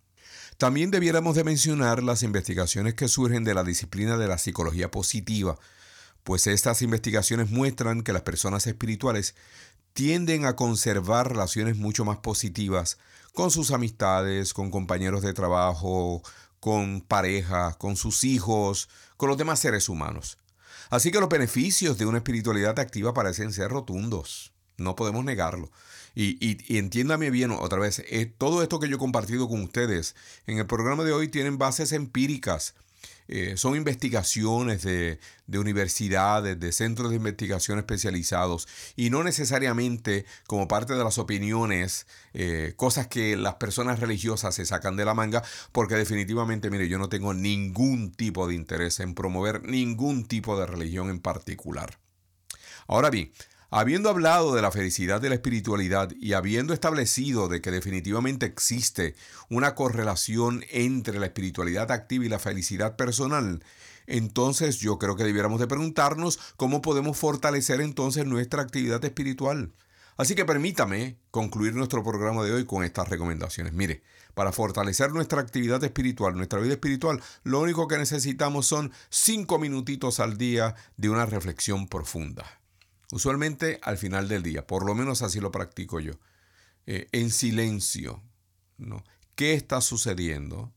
También 0.57 0.89
debiéramos 0.89 1.35
de 1.35 1.43
mencionar 1.43 2.01
las 2.01 2.23
investigaciones 2.23 2.95
que 2.95 3.07
surgen 3.07 3.43
de 3.43 3.53
la 3.53 3.63
disciplina 3.63 4.17
de 4.17 4.27
la 4.27 4.39
psicología 4.39 4.89
positiva, 4.89 5.59
pues 6.23 6.47
estas 6.47 6.81
investigaciones 6.81 7.51
muestran 7.51 8.01
que 8.01 8.13
las 8.13 8.23
personas 8.23 8.65
espirituales 8.65 9.35
tienden 9.93 10.45
a 10.45 10.55
conservar 10.55 11.29
relaciones 11.29 11.77
mucho 11.77 12.05
más 12.05 12.17
positivas 12.17 12.97
con 13.33 13.51
sus 13.51 13.71
amistades, 13.71 14.53
con 14.53 14.71
compañeros 14.71 15.21
de 15.21 15.33
trabajo, 15.33 16.21
con 16.59 17.01
pareja, 17.01 17.73
con 17.77 17.95
sus 17.95 18.23
hijos, 18.23 18.89
con 19.17 19.29
los 19.29 19.37
demás 19.37 19.59
seres 19.59 19.89
humanos. 19.89 20.37
Así 20.89 21.11
que 21.11 21.19
los 21.19 21.29
beneficios 21.29 21.97
de 21.97 22.05
una 22.05 22.17
espiritualidad 22.17 22.77
activa 22.79 23.13
parecen 23.13 23.53
ser 23.53 23.71
rotundos. 23.71 24.51
No 24.77 24.95
podemos 24.95 25.23
negarlo. 25.23 25.71
Y, 26.13 26.37
y, 26.45 26.77
entiéndame 26.77 27.29
bien 27.29 27.51
otra 27.51 27.79
vez, 27.79 27.99
eh, 27.99 28.25
todo 28.37 28.61
esto 28.61 28.79
que 28.79 28.89
yo 28.89 28.97
he 28.97 28.99
compartido 28.99 29.47
con 29.47 29.61
ustedes 29.61 30.15
en 30.45 30.57
el 30.57 30.67
programa 30.67 31.03
de 31.03 31.13
hoy 31.13 31.29
tienen 31.29 31.57
bases 31.57 31.93
empíricas. 31.93 32.75
Eh, 33.27 33.55
son 33.55 33.75
investigaciones 33.75 34.83
de, 34.83 35.19
universidades, 35.47 36.59
de 36.59 36.71
centros 36.73 37.11
de 37.11 37.15
investigación 37.15 37.79
especializados 37.79 38.67
y 38.97 39.09
no 39.09 39.23
necesariamente 39.23 40.25
como 40.47 40.67
parte 40.67 40.93
de 40.93 41.03
las 41.03 41.17
opiniones, 41.17 42.07
eh, 42.33 42.73
cosas 42.75 43.07
que 43.07 43.37
las 43.37 43.55
personas 43.55 43.99
religiosas 43.99 44.55
se 44.55 44.65
sacan 44.65 44.97
de 44.97 45.05
la 45.05 45.13
manga, 45.13 45.43
porque 45.71 45.95
definitivamente, 45.95 46.69
mire, 46.69 46.89
yo 46.89 46.97
no 46.97 47.09
tengo 47.09 47.33
ningún 47.33 48.11
tipo 48.11 48.47
de 48.47 48.55
interés 48.55 48.99
en 48.99 49.15
promover 49.15 49.63
ningún 49.63 50.25
tipo 50.25 50.59
de 50.59 50.65
religión 50.67 51.09
en 51.09 51.19
particular. 51.19 51.97
Ahora 52.87 53.09
bien, 53.09 53.31
Habiendo 53.73 54.09
hablado 54.09 54.53
de 54.53 54.61
la 54.61 54.69
felicidad 54.69 55.21
de 55.21 55.29
la 55.29 55.35
espiritualidad 55.35 56.11
y 56.19 56.33
habiendo 56.33 56.73
establecido 56.73 57.47
de 57.47 57.61
que 57.61 57.71
definitivamente 57.71 58.45
existe 58.45 59.15
una 59.49 59.75
correlación 59.75 60.65
entre 60.71 61.19
la 61.19 61.27
espiritualidad 61.27 61.89
activa 61.89 62.25
y 62.25 62.27
la 62.27 62.37
felicidad 62.37 62.97
personal, 62.97 63.63
entonces 64.07 64.79
yo 64.79 64.99
creo 64.99 65.15
que 65.15 65.23
debiéramos 65.23 65.61
de 65.61 65.67
preguntarnos 65.67 66.37
cómo 66.57 66.81
podemos 66.81 67.17
fortalecer 67.17 67.79
entonces 67.79 68.25
nuestra 68.25 68.61
actividad 68.61 69.05
espiritual. 69.05 69.71
Así 70.17 70.35
que 70.35 70.43
permítame 70.43 71.15
concluir 71.31 71.73
nuestro 71.73 72.03
programa 72.03 72.43
de 72.43 72.51
hoy 72.51 72.65
con 72.65 72.83
estas 72.83 73.07
recomendaciones. 73.07 73.71
Mire, 73.71 74.03
para 74.33 74.51
fortalecer 74.51 75.13
nuestra 75.13 75.39
actividad 75.39 75.81
espiritual, 75.81 76.35
nuestra 76.35 76.59
vida 76.59 76.73
espiritual, 76.73 77.23
lo 77.43 77.61
único 77.61 77.87
que 77.87 77.97
necesitamos 77.97 78.67
son 78.67 78.91
cinco 79.09 79.59
minutitos 79.59 80.19
al 80.19 80.37
día 80.37 80.75
de 80.97 81.09
una 81.09 81.25
reflexión 81.25 81.87
profunda. 81.87 82.60
Usualmente 83.11 83.79
al 83.83 83.97
final 83.97 84.27
del 84.27 84.41
día, 84.41 84.65
por 84.65 84.85
lo 84.85 84.95
menos 84.95 85.21
así 85.21 85.39
lo 85.39 85.51
practico 85.51 85.99
yo. 85.99 86.13
Eh, 86.87 87.07
en 87.11 87.29
silencio. 87.29 88.23
¿no? 88.77 89.03
¿Qué 89.35 89.53
está 89.53 89.81
sucediendo? 89.81 90.73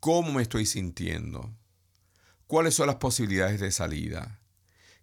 ¿Cómo 0.00 0.32
me 0.32 0.42
estoy 0.42 0.66
sintiendo? 0.66 1.50
¿Cuáles 2.46 2.74
son 2.74 2.88
las 2.88 2.96
posibilidades 2.96 3.60
de 3.60 3.72
salida? 3.72 4.40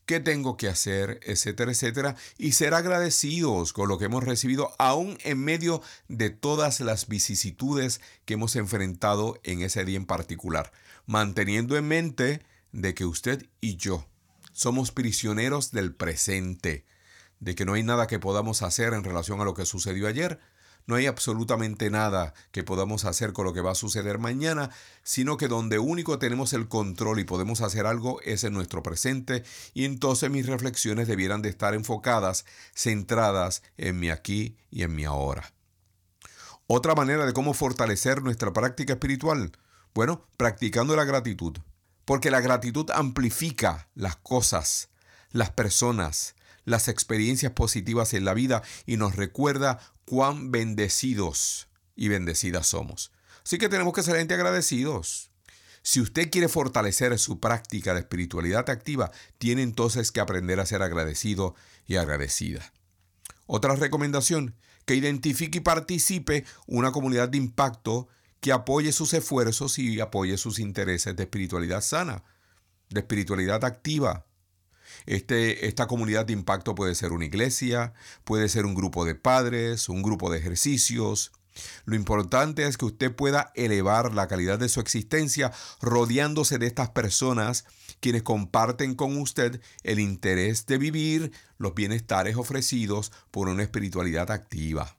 ¿Qué 0.05 0.19
tengo 0.19 0.57
que 0.57 0.67
hacer? 0.67 1.19
Etcétera, 1.23 1.71
etcétera. 1.71 2.15
Y 2.37 2.51
ser 2.51 2.73
agradecidos 2.73 3.73
con 3.73 3.87
lo 3.87 3.97
que 3.97 4.05
hemos 4.05 4.23
recibido, 4.23 4.73
aún 4.77 5.17
en 5.23 5.39
medio 5.39 5.81
de 6.09 6.29
todas 6.29 6.81
las 6.81 7.07
vicisitudes 7.07 8.01
que 8.25 8.33
hemos 8.35 8.55
enfrentado 8.55 9.39
en 9.43 9.61
ese 9.61 9.85
día 9.85 9.97
en 9.97 10.05
particular. 10.05 10.71
Manteniendo 11.05 11.77
en 11.77 11.87
mente 11.87 12.41
de 12.71 12.93
que 12.93 13.05
usted 13.05 13.47
y 13.61 13.77
yo 13.77 14.05
somos 14.53 14.91
prisioneros 14.91 15.71
del 15.71 15.93
presente, 15.93 16.85
de 17.39 17.55
que 17.55 17.65
no 17.65 17.73
hay 17.73 17.83
nada 17.83 18.07
que 18.07 18.19
podamos 18.19 18.61
hacer 18.61 18.93
en 18.93 19.03
relación 19.03 19.41
a 19.41 19.43
lo 19.45 19.53
que 19.53 19.65
sucedió 19.65 20.07
ayer, 20.07 20.39
no 20.85 20.95
hay 20.95 21.05
absolutamente 21.05 21.89
nada 21.89 22.33
que 22.51 22.63
podamos 22.63 23.05
hacer 23.05 23.31
con 23.31 23.45
lo 23.45 23.53
que 23.53 23.61
va 23.61 23.71
a 23.71 23.75
suceder 23.75 24.19
mañana, 24.19 24.69
sino 25.01 25.37
que 25.37 25.47
donde 25.47 25.79
único 25.79 26.19
tenemos 26.19 26.51
el 26.53 26.67
control 26.67 27.19
y 27.19 27.23
podemos 27.23 27.61
hacer 27.61 27.85
algo 27.85 28.21
es 28.21 28.43
en 28.43 28.53
nuestro 28.53 28.83
presente, 28.83 29.43
y 29.73 29.85
entonces 29.85 30.29
mis 30.29 30.45
reflexiones 30.45 31.07
debieran 31.07 31.41
de 31.41 31.49
estar 31.49 31.73
enfocadas, 31.73 32.45
centradas 32.75 33.63
en 33.77 33.99
mi 33.99 34.09
aquí 34.09 34.57
y 34.71 34.83
en 34.83 34.95
mi 34.95 35.05
ahora. 35.05 35.53
Otra 36.67 36.95
manera 36.95 37.25
de 37.25 37.33
cómo 37.33 37.53
fortalecer 37.53 38.21
nuestra 38.21 38.51
práctica 38.51 38.93
espiritual, 38.93 39.51
bueno, 39.93 40.25
practicando 40.37 40.95
la 40.95 41.05
gratitud. 41.05 41.57
Porque 42.05 42.31
la 42.31 42.41
gratitud 42.41 42.89
amplifica 42.91 43.87
las 43.95 44.17
cosas, 44.17 44.89
las 45.31 45.51
personas, 45.51 46.35
las 46.65 46.87
experiencias 46.87 47.51
positivas 47.53 48.13
en 48.13 48.25
la 48.25 48.33
vida 48.33 48.61
y 48.85 48.97
nos 48.97 49.15
recuerda 49.15 49.79
cuán 50.05 50.51
bendecidos 50.51 51.67
y 51.95 52.07
bendecidas 52.07 52.67
somos. 52.67 53.11
Así 53.43 53.57
que 53.57 53.69
tenemos 53.69 53.93
que 53.93 54.03
ser 54.03 54.17
gente 54.17 54.33
agradecidos. 54.33 55.31
Si 55.81 55.99
usted 55.99 56.31
quiere 56.31 56.47
fortalecer 56.47 57.17
su 57.19 57.39
práctica 57.39 57.93
de 57.93 57.99
espiritualidad 57.99 58.69
activa, 58.69 59.11
tiene 59.37 59.63
entonces 59.63 60.11
que 60.11 60.21
aprender 60.21 60.61
a 60.61 60.65
ser 60.65 60.81
agradecido 60.81 61.55
y 61.85 61.97
agradecida. 61.97 62.71
Otra 63.47 63.75
recomendación, 63.75 64.55
que 64.85 64.95
identifique 64.95 65.57
y 65.57 65.61
participe 65.61 66.45
una 66.67 66.91
comunidad 66.91 67.29
de 67.29 67.37
impacto 67.37 68.07
que 68.43 68.51
apoye 68.51 68.91
sus 68.91 69.13
esfuerzos 69.13 69.79
y 69.79 70.01
apoye 70.01 70.37
sus 70.37 70.59
intereses 70.59 71.15
de 71.15 71.23
espiritualidad 71.23 71.79
sana, 71.79 72.25
de 72.89 72.99
espiritualidad 72.99 73.63
activa. 73.63 74.25
Este, 75.05 75.65
esta 75.65 75.87
comunidad 75.87 76.25
de 76.25 76.33
impacto 76.33 76.75
puede 76.75 76.93
ser 76.93 77.13
una 77.13 77.23
iglesia, 77.23 77.93
puede 78.25 78.49
ser 78.49 78.65
un 78.65 78.75
grupo 78.75 79.05
de 79.05 79.15
padres, 79.15 79.87
un 79.87 80.03
grupo 80.03 80.29
de 80.29 80.39
ejercicios, 80.39 81.31
lo 81.85 81.95
importante 81.95 82.65
es 82.65 82.77
que 82.77 82.83
usted 82.83 83.15
pueda 83.15 83.53
elevar 83.55 84.13
la 84.13 84.27
calidad 84.27 84.59
de 84.59 84.67
su 84.67 84.81
existencia 84.81 85.53
rodeándose 85.79 86.57
de 86.57 86.67
estas 86.67 86.89
personas 86.89 87.63
quienes 88.01 88.23
comparten 88.23 88.95
con 88.95 89.17
usted 89.17 89.61
el 89.83 89.99
interés 89.99 90.65
de 90.65 90.77
vivir 90.77 91.31
los 91.57 91.75
bienestares 91.75 92.35
ofrecidos 92.35 93.13
por 93.31 93.47
una 93.47 93.63
espiritualidad 93.63 94.31
activa. 94.31 94.97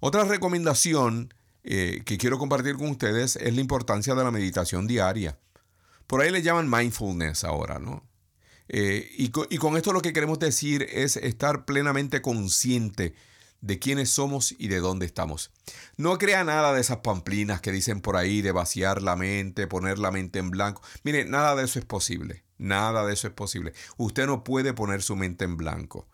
Otra 0.00 0.24
recomendación 0.24 1.32
eh, 1.64 2.02
que 2.04 2.18
quiero 2.18 2.38
compartir 2.38 2.76
con 2.76 2.90
ustedes 2.90 3.36
es 3.36 3.54
la 3.54 3.60
importancia 3.60 4.14
de 4.14 4.24
la 4.24 4.30
meditación 4.30 4.86
diaria. 4.86 5.38
Por 6.06 6.20
ahí 6.20 6.30
le 6.30 6.42
llaman 6.42 6.68
mindfulness 6.68 7.44
ahora, 7.44 7.78
¿no? 7.78 8.06
Eh, 8.68 9.10
y, 9.16 9.24
y 9.50 9.58
con 9.58 9.76
esto 9.76 9.92
lo 9.92 10.00
que 10.00 10.12
queremos 10.12 10.38
decir 10.38 10.86
es 10.90 11.16
estar 11.16 11.64
plenamente 11.64 12.22
consciente 12.22 13.14
de 13.60 13.78
quiénes 13.78 14.10
somos 14.10 14.54
y 14.58 14.68
de 14.68 14.80
dónde 14.80 15.06
estamos. 15.06 15.52
No 15.96 16.18
crea 16.18 16.44
nada 16.44 16.74
de 16.74 16.80
esas 16.80 16.98
pamplinas 16.98 17.60
que 17.60 17.72
dicen 17.72 18.00
por 18.00 18.16
ahí 18.16 18.42
de 18.42 18.52
vaciar 18.52 19.00
la 19.00 19.16
mente, 19.16 19.66
poner 19.66 19.98
la 19.98 20.10
mente 20.10 20.40
en 20.40 20.50
blanco. 20.50 20.82
Mire, 21.04 21.24
nada 21.24 21.54
de 21.54 21.64
eso 21.64 21.78
es 21.78 21.84
posible. 21.84 22.44
Nada 22.58 23.04
de 23.06 23.12
eso 23.12 23.26
es 23.28 23.32
posible. 23.32 23.72
Usted 23.96 24.26
no 24.26 24.44
puede 24.44 24.72
poner 24.72 25.02
su 25.02 25.16
mente 25.16 25.44
en 25.44 25.56
blanco. 25.56 26.06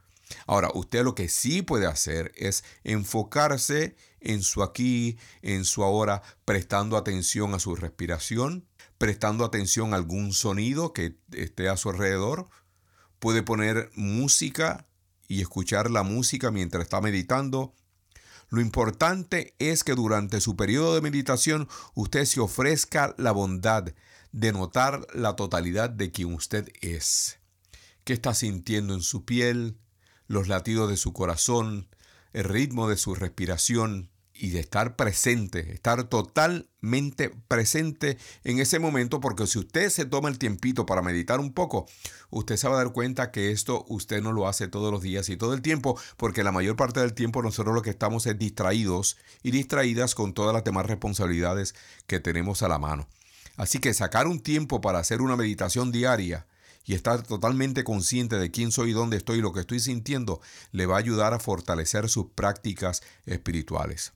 Ahora, 0.47 0.71
usted 0.75 1.05
lo 1.05 1.15
que 1.15 1.29
sí 1.29 1.63
puede 1.63 1.87
hacer 1.87 2.33
es 2.37 2.65
enfocarse 2.85 3.97
en 4.21 4.43
su 4.43 4.63
aquí, 4.63 5.19
en 5.43 5.65
su 5.65 5.85
ahora, 5.85 6.23
prestando 6.45 6.97
atención 6.97 7.55
a 7.55 7.59
su 7.59 7.77
respiración, 7.77 8.67
prestando 8.99 9.45
atención 9.45 9.93
a 9.93 9.97
algún 9.97 10.33
sonido 10.33 10.93
que 10.93 11.17
esté 11.33 11.69
a 11.69 11.77
su 11.77 11.91
alrededor. 11.91 12.49
Puede 13.19 13.43
poner 13.43 13.91
música 13.95 14.87
y 15.29 15.41
escuchar 15.41 15.91
la 15.91 16.03
música 16.03 16.51
mientras 16.51 16.85
está 16.85 17.01
meditando. 17.01 17.75
Lo 18.51 18.61
importante 18.61 19.55
es 19.59 19.85
que 19.85 19.95
durante 19.95 20.41
su 20.41 20.57
periodo 20.57 20.95
de 20.95 21.03
meditación 21.03 21.69
usted 21.95 22.25
se 22.25 22.41
ofrezca 22.41 23.15
la 23.19 23.33
bondad 23.33 23.93
de 24.33 24.53
notar 24.53 25.07
la 25.15 25.37
totalidad 25.37 25.91
de 25.91 26.11
quien 26.11 26.33
usted 26.33 26.71
es. 26.81 27.39
¿Qué 28.05 28.15
está 28.15 28.33
sintiendo 28.35 28.95
en 28.95 29.03
su 29.03 29.25
piel? 29.25 29.77
Los 30.29 30.47
latidos 30.47 30.89
de 30.89 30.97
su 30.97 31.13
corazón, 31.13 31.89
el 32.33 32.45
ritmo 32.45 32.89
de 32.89 32.97
su 32.97 33.17
respiración, 33.17 34.11
y 34.39 34.51
de 34.51 34.61
estar 34.61 34.95
presente, 34.95 35.73
estar 35.73 36.05
totalmente 36.05 37.31
presente 37.49 38.19
en 38.45 38.61
ese 38.61 38.79
momento, 38.79 39.21
porque 39.21 39.47
si 39.49 39.59
usted 39.59 39.91
se 39.91 40.05
toma 40.05 40.29
el 40.29 40.39
tiempito 40.39 40.87
para 40.87 41.03
meditar 41.03 41.41
un 41.41 41.53
poco, 41.53 41.87
usted 42.31 42.57
se 42.57 42.69
va 42.69 42.75
a 42.75 42.85
dar 42.85 42.93
cuenta 42.93 43.33
que 43.33 43.51
esto 43.51 43.85
usted 43.89 44.23
no 44.23 44.33
lo 44.33 44.47
hace 44.47 44.69
todos 44.69 44.93
los 44.93 45.03
días 45.03 45.29
y 45.29 45.37
todo 45.37 45.55
el 45.55 45.63
tiempo, 45.63 45.99
porque 46.17 46.45
la 46.45 46.53
mayor 46.53 46.77
parte 46.77 47.01
del 47.01 47.15
tiempo 47.15 47.43
nosotros 47.43 47.75
lo 47.75 47.83
que 47.83 47.91
estamos 47.91 48.27
es 48.27 48.39
distraídos 48.39 49.19
y 49.43 49.51
distraídas 49.51 50.15
con 50.15 50.33
todas 50.35 50.55
las 50.55 50.65
demás 50.65 50.87
responsabilidades 50.87 51.75
que 52.07 52.21
tenemos 52.21 52.63
a 52.63 52.69
la 52.69 52.79
mano. 52.79 53.09
Así 53.57 53.81
que 53.81 53.93
sacar 53.93 54.29
un 54.29 54.39
tiempo 54.39 54.81
para 54.81 55.01
hacer 55.01 55.21
una 55.21 55.35
meditación 55.35 55.91
diaria, 55.91 56.47
y 56.89 56.95
estar 56.95 57.23
totalmente 57.23 57.85
consciente 57.85 58.37
de 58.37 58.51
quién 58.51 58.73
soy, 58.73 58.93
dónde 58.93 59.19
estoy 59.19 59.39
y 59.39 59.43
lo 59.43 59.53
que 59.53 59.61
estoy 59.61 59.79
sintiendo, 59.79 60.41
le 60.73 60.87
va 60.87 60.97
a 60.97 61.01
ayudar 61.01 61.35
a 61.35 61.39
fortalecer 61.39 62.09
sus 62.09 62.31
prácticas 62.35 63.03
espirituales. 63.27 64.15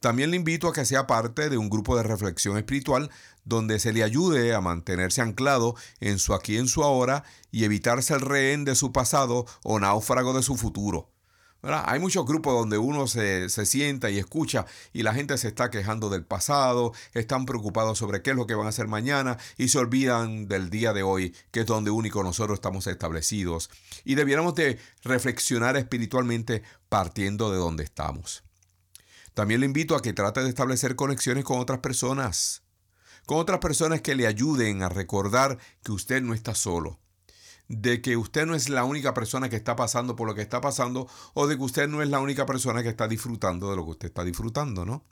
También 0.00 0.32
le 0.32 0.36
invito 0.36 0.66
a 0.66 0.72
que 0.72 0.84
sea 0.84 1.06
parte 1.06 1.48
de 1.48 1.58
un 1.58 1.70
grupo 1.70 1.96
de 1.96 2.02
reflexión 2.02 2.58
espiritual 2.58 3.08
donde 3.44 3.78
se 3.78 3.92
le 3.92 4.02
ayude 4.02 4.52
a 4.52 4.60
mantenerse 4.60 5.22
anclado 5.22 5.76
en 6.00 6.18
su 6.18 6.34
aquí 6.34 6.58
en 6.58 6.66
su 6.66 6.82
ahora 6.82 7.22
y 7.52 7.62
evitarse 7.62 8.14
el 8.14 8.20
rehén 8.20 8.64
de 8.64 8.74
su 8.74 8.90
pasado 8.90 9.46
o 9.62 9.78
náufrago 9.78 10.32
de 10.32 10.42
su 10.42 10.56
futuro. 10.56 11.08
Hay 11.64 12.00
muchos 12.00 12.26
grupos 12.26 12.54
donde 12.54 12.76
uno 12.76 13.06
se, 13.06 13.48
se, 13.48 13.66
sienta 13.66 14.10
y 14.10 14.18
escucha 14.18 14.66
y 14.92 15.04
la 15.04 15.14
gente 15.14 15.38
se 15.38 15.46
está 15.46 15.70
quejando 15.70 16.10
del 16.10 16.24
pasado, 16.24 16.92
están 17.14 17.46
preocupados 17.46 17.98
sobre 17.98 18.20
qué 18.20 18.30
es 18.30 18.36
lo 18.36 18.48
que 18.48 18.56
van 18.56 18.66
a 18.66 18.70
hacer 18.70 18.88
mañana 18.88 19.38
y 19.56 19.68
se 19.68 19.78
olvidan 19.78 20.48
del 20.48 20.70
día 20.70 20.92
de 20.92 21.04
hoy, 21.04 21.36
que 21.52 21.60
es 21.60 21.66
donde 21.66 21.92
único 21.92 22.24
nosotros 22.24 22.56
estamos 22.56 22.88
establecidos. 22.88 23.70
Y 24.04 24.16
debiéramos 24.16 24.56
de 24.56 24.80
reflexionar 25.04 25.76
espiritualmente 25.76 26.64
partiendo 26.88 27.52
de 27.52 27.58
donde 27.58 27.84
estamos. 27.84 28.42
También 29.32 29.60
le 29.60 29.66
invito 29.66 29.94
a 29.94 30.02
que 30.02 30.12
trate 30.12 30.42
de 30.42 30.48
establecer 30.48 30.96
conexiones 30.96 31.44
con 31.44 31.60
otras 31.60 31.78
personas, 31.78 32.62
con 33.24 33.38
otras 33.38 33.60
personas 33.60 34.00
que 34.00 34.16
le 34.16 34.26
ayuden 34.26 34.82
a 34.82 34.88
recordar 34.88 35.58
que 35.84 35.92
usted 35.92 36.22
no 36.22 36.34
está 36.34 36.56
solo, 36.56 36.98
de 37.68 38.02
que 38.02 38.16
usted 38.16 38.46
no 38.46 38.54
es 38.54 38.68
la 38.68 38.84
única 38.84 39.14
persona 39.14 39.48
que 39.48 39.56
está 39.56 39.76
pasando 39.76 40.16
por 40.16 40.26
lo 40.26 40.34
que 40.34 40.42
está 40.42 40.60
pasando 40.60 41.08
o 41.34 41.46
de 41.46 41.56
que 41.56 41.62
usted 41.62 41.88
no 41.88 42.02
es 42.02 42.08
la 42.08 42.20
única 42.20 42.46
persona 42.46 42.82
que 42.82 42.88
está 42.88 43.08
disfrutando 43.08 43.70
de 43.70 43.76
lo 43.76 43.84
que 43.84 43.90
usted 43.92 44.08
está 44.08 44.24
disfrutando, 44.24 44.84
¿no? 44.84 45.04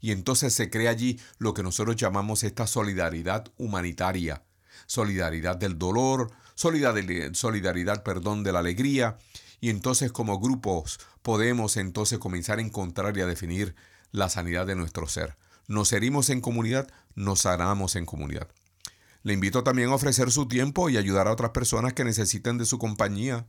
Y 0.00 0.12
entonces 0.12 0.54
se 0.54 0.70
crea 0.70 0.90
allí 0.90 1.20
lo 1.38 1.52
que 1.52 1.62
nosotros 1.62 1.96
llamamos 1.96 2.42
esta 2.42 2.66
solidaridad 2.66 3.52
humanitaria, 3.58 4.44
solidaridad 4.86 5.56
del 5.56 5.78
dolor, 5.78 6.30
solidaridad, 6.54 7.34
solidaridad 7.34 8.02
perdón, 8.02 8.42
de 8.42 8.52
la 8.52 8.60
alegría, 8.60 9.18
y 9.60 9.68
entonces 9.68 10.10
como 10.10 10.40
grupos 10.40 11.00
podemos 11.22 11.76
entonces 11.76 12.18
comenzar 12.18 12.58
a 12.58 12.62
encontrar 12.62 13.16
y 13.16 13.20
a 13.20 13.26
definir 13.26 13.74
la 14.10 14.28
sanidad 14.28 14.66
de 14.66 14.76
nuestro 14.76 15.06
ser. 15.06 15.36
Nos 15.68 15.92
herimos 15.92 16.30
en 16.30 16.40
comunidad, 16.40 16.88
nos 17.14 17.40
sanamos 17.40 17.94
en 17.94 18.06
comunidad. 18.06 18.48
Le 19.22 19.34
invito 19.34 19.62
también 19.62 19.90
a 19.90 19.94
ofrecer 19.94 20.30
su 20.30 20.48
tiempo 20.48 20.88
y 20.88 20.96
ayudar 20.96 21.28
a 21.28 21.32
otras 21.32 21.50
personas 21.50 21.92
que 21.92 22.04
necesiten 22.04 22.56
de 22.56 22.64
su 22.64 22.78
compañía, 22.78 23.46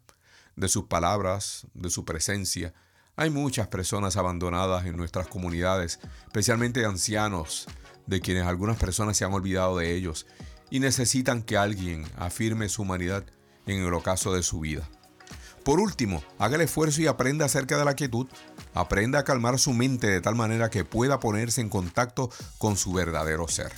de 0.58 0.68
sus 0.68 0.86
palabras, 0.86 1.66
de 1.74 1.90
su 1.90 2.04
presencia. 2.04 2.74
Hay 3.16 3.30
muchas 3.30 3.68
personas 3.68 4.18
abandonadas 4.18 4.86
en 4.86 4.98
nuestras 4.98 5.28
comunidades, 5.28 6.00
especialmente 6.26 6.86
ancianos, 6.86 7.68
de 8.06 8.20
quienes 8.20 8.46
algunas 8.46 8.78
personas 8.78 9.16
se 9.16 9.24
han 9.24 9.34
olvidado 9.34 9.78
de 9.78 9.96
ellos 9.96 10.26
y 10.70 10.80
necesitan 10.80 11.42
que 11.42 11.58
alguien 11.58 12.06
afirme 12.18 12.68
su 12.68 12.82
humanidad 12.82 13.24
en 13.66 13.84
el 13.84 13.94
ocaso 13.94 14.34
de 14.34 14.44
su 14.44 14.60
vida. 14.60 14.90
Por 15.64 15.80
último, 15.80 16.24
haga 16.40 16.56
el 16.56 16.62
esfuerzo 16.62 17.02
y 17.02 17.08
aprenda 17.08 17.46
acerca 17.46 17.78
de 17.78 17.86
la 17.86 17.94
quietud. 17.94 18.28
Aprenda 18.74 19.20
a 19.20 19.24
calmar 19.24 19.60
su 19.60 19.74
mente 19.74 20.08
de 20.08 20.20
tal 20.20 20.36
manera 20.36 20.70
que 20.70 20.84
pueda 20.84 21.20
ponerse 21.20 21.62
en 21.62 21.70
contacto 21.70 22.30
con 22.58 22.78
su 22.78 22.92
verdadero 22.92 23.48
ser. 23.48 23.72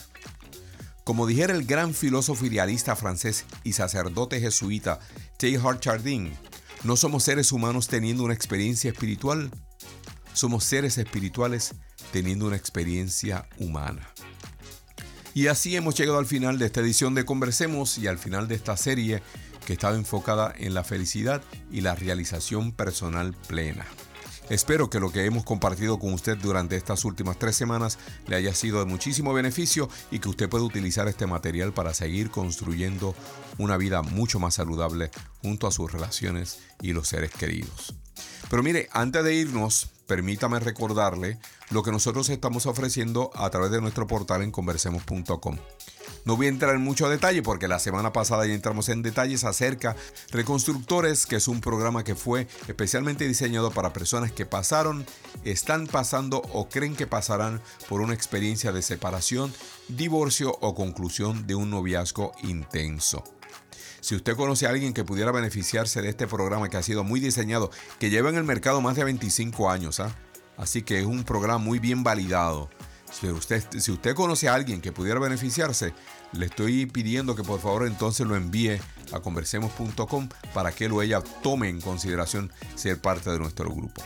Como 1.03 1.27
dijera 1.27 1.53
el 1.53 1.65
gran 1.65 1.93
filósofo 1.93 2.45
idealista 2.45 2.95
francés 2.95 3.45
y 3.63 3.73
sacerdote 3.73 4.39
jesuita 4.39 4.99
Teilhard 5.37 5.79
Chardin, 5.79 6.33
no 6.83 6.95
somos 6.95 7.23
seres 7.23 7.51
humanos 7.51 7.87
teniendo 7.87 8.23
una 8.23 8.33
experiencia 8.33 8.91
espiritual, 8.91 9.51
somos 10.33 10.63
seres 10.63 10.97
espirituales 10.97 11.75
teniendo 12.11 12.47
una 12.47 12.55
experiencia 12.55 13.47
humana. 13.57 14.07
Y 15.33 15.47
así 15.47 15.75
hemos 15.75 15.95
llegado 15.95 16.19
al 16.19 16.25
final 16.25 16.57
de 16.57 16.67
esta 16.67 16.81
edición 16.81 17.15
de 17.15 17.25
Conversemos 17.25 17.97
y 17.97 18.07
al 18.07 18.17
final 18.17 18.47
de 18.47 18.55
esta 18.55 18.77
serie 18.77 19.21
que 19.65 19.73
estaba 19.73 19.95
enfocada 19.95 20.53
en 20.57 20.73
la 20.73 20.83
felicidad 20.83 21.41
y 21.71 21.81
la 21.81 21.95
realización 21.95 22.71
personal 22.71 23.33
plena. 23.47 23.85
Espero 24.49 24.89
que 24.89 24.99
lo 24.99 25.11
que 25.11 25.25
hemos 25.25 25.43
compartido 25.43 25.99
con 25.99 26.13
usted 26.13 26.37
durante 26.37 26.75
estas 26.75 27.05
últimas 27.05 27.39
tres 27.39 27.55
semanas 27.55 27.97
le 28.27 28.35
haya 28.35 28.53
sido 28.53 28.79
de 28.79 28.85
muchísimo 28.85 29.33
beneficio 29.33 29.89
y 30.11 30.19
que 30.19 30.29
usted 30.29 30.49
pueda 30.49 30.65
utilizar 30.65 31.07
este 31.07 31.27
material 31.27 31.73
para 31.73 31.93
seguir 31.93 32.29
construyendo 32.29 33.15
una 33.57 33.77
vida 33.77 34.01
mucho 34.01 34.39
más 34.39 34.55
saludable 34.55 35.11
junto 35.41 35.67
a 35.67 35.71
sus 35.71 35.91
relaciones 35.91 36.59
y 36.81 36.93
los 36.93 37.07
seres 37.07 37.31
queridos. 37.31 37.95
Pero 38.49 38.63
mire, 38.63 38.89
antes 38.91 39.23
de 39.23 39.33
irnos, 39.33 39.89
permítame 40.07 40.59
recordarle 40.59 41.39
lo 41.69 41.81
que 41.81 41.91
nosotros 41.91 42.29
estamos 42.29 42.65
ofreciendo 42.65 43.31
a 43.35 43.49
través 43.49 43.71
de 43.71 43.81
nuestro 43.81 44.07
portal 44.07 44.41
en 44.41 44.51
conversemos.com. 44.51 45.57
No 46.25 46.37
voy 46.37 46.45
a 46.45 46.49
entrar 46.49 46.75
en 46.75 46.81
mucho 46.81 47.09
detalle 47.09 47.43
porque 47.43 47.67
la 47.67 47.79
semana 47.79 48.13
pasada 48.13 48.45
ya 48.45 48.53
entramos 48.53 48.87
en 48.89 49.01
detalles 49.01 49.43
acerca 49.43 49.95
Reconstructores, 50.31 51.25
que 51.25 51.35
es 51.35 51.47
un 51.47 51.59
programa 51.59 52.03
que 52.03 52.15
fue 52.15 52.47
especialmente 52.67 53.27
diseñado 53.27 53.71
para 53.71 53.91
personas 53.91 54.31
que 54.31 54.45
pasaron, 54.45 55.05
están 55.43 55.87
pasando 55.87 56.41
o 56.53 56.69
creen 56.69 56.95
que 56.95 57.07
pasarán 57.07 57.61
por 57.89 58.01
una 58.01 58.13
experiencia 58.13 58.71
de 58.71 58.81
separación, 58.81 59.53
divorcio 59.89 60.57
o 60.61 60.75
conclusión 60.75 61.45
de 61.45 61.55
un 61.55 61.69
noviazgo 61.69 62.31
intenso. 62.43 63.23
Si 63.99 64.15
usted 64.15 64.35
conoce 64.35 64.65
a 64.65 64.69
alguien 64.69 64.93
que 64.93 65.05
pudiera 65.05 65.31
beneficiarse 65.31 66.01
de 66.01 66.09
este 66.09 66.27
programa 66.27 66.69
que 66.69 66.77
ha 66.77 66.83
sido 66.83 67.03
muy 67.03 67.19
diseñado, 67.19 67.71
que 67.99 68.09
lleva 68.09 68.29
en 68.29 68.35
el 68.35 68.43
mercado 68.43 68.81
más 68.81 68.95
de 68.95 69.03
25 69.03 69.69
años, 69.69 69.99
¿ah? 69.99 70.13
así 70.57 70.83
que 70.83 70.99
es 70.99 71.05
un 71.05 71.23
programa 71.23 71.57
muy 71.57 71.79
bien 71.79 72.03
validado. 72.03 72.69
Si 73.19 73.27
usted, 73.27 73.63
si 73.79 73.91
usted 73.91 74.15
conoce 74.15 74.49
a 74.49 74.55
alguien 74.55 74.81
que 74.81 74.91
pudiera 74.91 75.19
beneficiarse, 75.19 75.93
le 76.31 76.47
estoy 76.47 76.87
pidiendo 76.87 77.35
que 77.35 77.43
por 77.43 77.59
favor 77.59 77.85
entonces 77.85 78.25
lo 78.25 78.35
envíe 78.35 78.79
a 79.11 79.19
conversemos.com 79.19 80.29
para 80.53 80.71
que 80.71 80.89
lo 80.89 81.01
ella 81.01 81.21
tome 81.43 81.69
en 81.69 81.79
consideración 81.79 82.51
ser 82.75 82.99
parte 82.99 83.29
de 83.29 83.39
nuestro 83.39 83.69
grupo. 83.69 84.03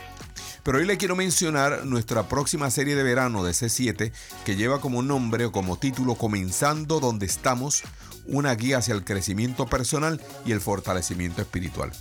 Pero 0.62 0.78
hoy 0.78 0.84
le 0.84 0.98
quiero 0.98 1.16
mencionar 1.16 1.86
nuestra 1.86 2.28
próxima 2.28 2.70
serie 2.70 2.94
de 2.94 3.02
verano 3.02 3.42
de 3.42 3.52
C7 3.52 4.12
que 4.44 4.56
lleva 4.56 4.80
como 4.80 5.02
nombre 5.02 5.46
o 5.46 5.52
como 5.52 5.78
título 5.78 6.16
Comenzando 6.16 7.00
donde 7.00 7.24
estamos, 7.24 7.84
una 8.26 8.54
guía 8.54 8.78
hacia 8.78 8.94
el 8.94 9.04
crecimiento 9.04 9.66
personal 9.66 10.20
y 10.44 10.52
el 10.52 10.60
fortalecimiento 10.60 11.40
espiritual. 11.40 11.92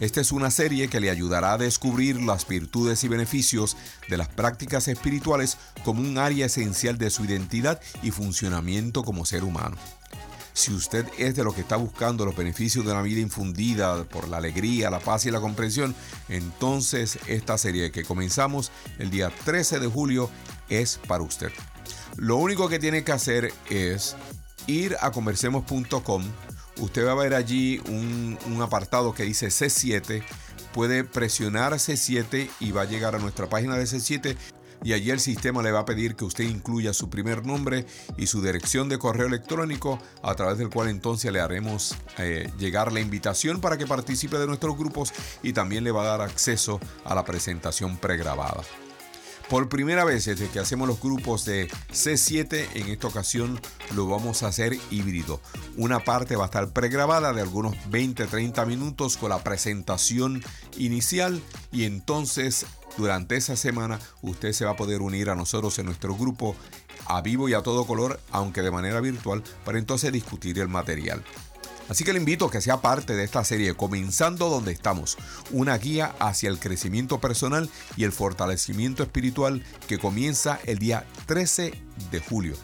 Esta 0.00 0.20
es 0.20 0.32
una 0.32 0.50
serie 0.50 0.88
que 0.88 1.00
le 1.00 1.10
ayudará 1.10 1.52
a 1.52 1.58
descubrir 1.58 2.20
las 2.20 2.48
virtudes 2.48 3.04
y 3.04 3.08
beneficios 3.08 3.76
de 4.08 4.16
las 4.16 4.28
prácticas 4.28 4.88
espirituales 4.88 5.56
como 5.84 6.00
un 6.00 6.18
área 6.18 6.46
esencial 6.46 6.98
de 6.98 7.10
su 7.10 7.24
identidad 7.24 7.80
y 8.02 8.10
funcionamiento 8.10 9.04
como 9.04 9.24
ser 9.24 9.44
humano. 9.44 9.76
Si 10.52 10.72
usted 10.72 11.06
es 11.18 11.34
de 11.34 11.42
lo 11.42 11.52
que 11.52 11.60
está 11.60 11.76
buscando 11.76 12.24
los 12.24 12.36
beneficios 12.36 12.84
de 12.84 12.92
una 12.92 13.02
vida 13.02 13.20
infundida 13.20 14.04
por 14.04 14.28
la 14.28 14.36
alegría, 14.36 14.90
la 14.90 15.00
paz 15.00 15.26
y 15.26 15.30
la 15.30 15.40
comprensión, 15.40 15.94
entonces 16.28 17.18
esta 17.26 17.58
serie 17.58 17.90
que 17.90 18.04
comenzamos 18.04 18.70
el 18.98 19.10
día 19.10 19.32
13 19.44 19.80
de 19.80 19.88
julio 19.88 20.30
es 20.68 21.00
para 21.08 21.24
usted. 21.24 21.50
Lo 22.16 22.36
único 22.36 22.68
que 22.68 22.78
tiene 22.78 23.02
que 23.02 23.12
hacer 23.12 23.52
es 23.68 24.16
ir 24.68 24.96
a 25.00 25.10
conversemos.com. 25.10 26.24
Usted 26.78 27.06
va 27.06 27.12
a 27.12 27.16
ver 27.16 27.34
allí 27.34 27.80
un, 27.88 28.38
apartado 28.60 29.14
que 29.14 29.24
dice 29.24 29.48
C7 29.48 30.24
puede 30.72 31.04
presionar 31.04 31.72
C7 31.74 32.48
y 32.60 32.72
va 32.72 32.82
a 32.82 32.86
llegar 32.86 33.14
a 33.14 33.18
nuestra 33.18 33.48
página 33.48 33.76
de 33.76 33.84
C7 33.84 34.36
y 34.82 34.92
allí 34.92 35.10
el 35.10 35.20
sistema 35.20 35.62
le 35.62 35.70
va 35.70 35.80
a 35.80 35.84
pedir 35.84 36.16
que 36.16 36.24
usted 36.24 36.44
incluya 36.44 36.92
su 36.92 37.08
primer 37.08 37.46
nombre 37.46 37.86
y 38.16 38.26
su 38.26 38.42
dirección 38.42 38.88
de 38.88 38.98
correo 38.98 39.26
electrónico 39.26 39.98
a 40.22 40.34
través 40.34 40.58
del 40.58 40.68
cual 40.68 40.88
entonces 40.88 41.32
le 41.32 41.40
haremos 41.40 41.96
eh, 42.18 42.50
llegar 42.58 42.92
la 42.92 43.00
invitación 43.00 43.60
para 43.60 43.78
que 43.78 43.86
participe 43.86 44.38
de 44.38 44.46
nuestros 44.46 44.76
grupos 44.76 45.12
y 45.42 45.52
también 45.52 45.84
le 45.84 45.92
va 45.92 46.02
a 46.02 46.18
dar 46.18 46.20
acceso 46.22 46.80
a 47.04 47.14
la 47.14 47.24
presentación 47.24 47.96
pregrabada. 47.96 48.62
Por 49.48 49.68
primera 49.68 50.04
vez 50.04 50.24
desde 50.24 50.48
que 50.48 50.58
hacemos 50.58 50.88
los 50.88 51.00
grupos 51.00 51.44
de 51.44 51.68
C7, 51.92 52.66
en 52.74 52.88
esta 52.88 53.08
ocasión 53.08 53.60
lo 53.94 54.08
vamos 54.08 54.42
a 54.42 54.48
hacer 54.48 54.78
híbrido. 54.90 55.40
Una 55.76 56.00
parte 56.00 56.34
va 56.34 56.44
a 56.44 56.46
estar 56.46 56.72
pregrabada 56.72 57.32
de 57.34 57.42
algunos 57.42 57.74
20-30 57.90 58.66
minutos 58.66 59.18
con 59.18 59.28
la 59.28 59.44
presentación 59.44 60.42
inicial 60.78 61.42
y 61.70 61.84
entonces 61.84 62.64
durante 62.96 63.36
esa 63.36 63.54
semana 63.54 64.00
usted 64.22 64.52
se 64.52 64.64
va 64.64 64.72
a 64.72 64.76
poder 64.76 65.02
unir 65.02 65.28
a 65.28 65.34
nosotros 65.34 65.78
en 65.78 65.86
nuestro 65.86 66.14
grupo 66.16 66.56
a 67.06 67.20
vivo 67.20 67.48
y 67.48 67.54
a 67.54 67.62
todo 67.62 67.86
color, 67.86 68.20
aunque 68.30 68.62
de 68.62 68.70
manera 68.70 69.00
virtual, 69.00 69.42
para 69.64 69.78
entonces 69.78 70.10
discutir 70.10 70.58
el 70.58 70.68
material. 70.68 71.22
Así 71.88 72.04
que 72.04 72.12
le 72.12 72.18
invito 72.18 72.46
a 72.46 72.50
que 72.50 72.60
sea 72.60 72.80
parte 72.80 73.14
de 73.14 73.24
esta 73.24 73.44
serie, 73.44 73.74
comenzando 73.74 74.48
donde 74.48 74.72
estamos, 74.72 75.18
una 75.50 75.76
guía 75.76 76.14
hacia 76.18 76.48
el 76.48 76.58
crecimiento 76.58 77.20
personal 77.20 77.68
y 77.96 78.04
el 78.04 78.12
fortalecimiento 78.12 79.02
espiritual 79.02 79.62
que 79.86 79.98
comienza 79.98 80.58
el 80.64 80.78
día 80.78 81.06
13 81.26 81.74
de 82.10 82.20
julio. 82.20 82.56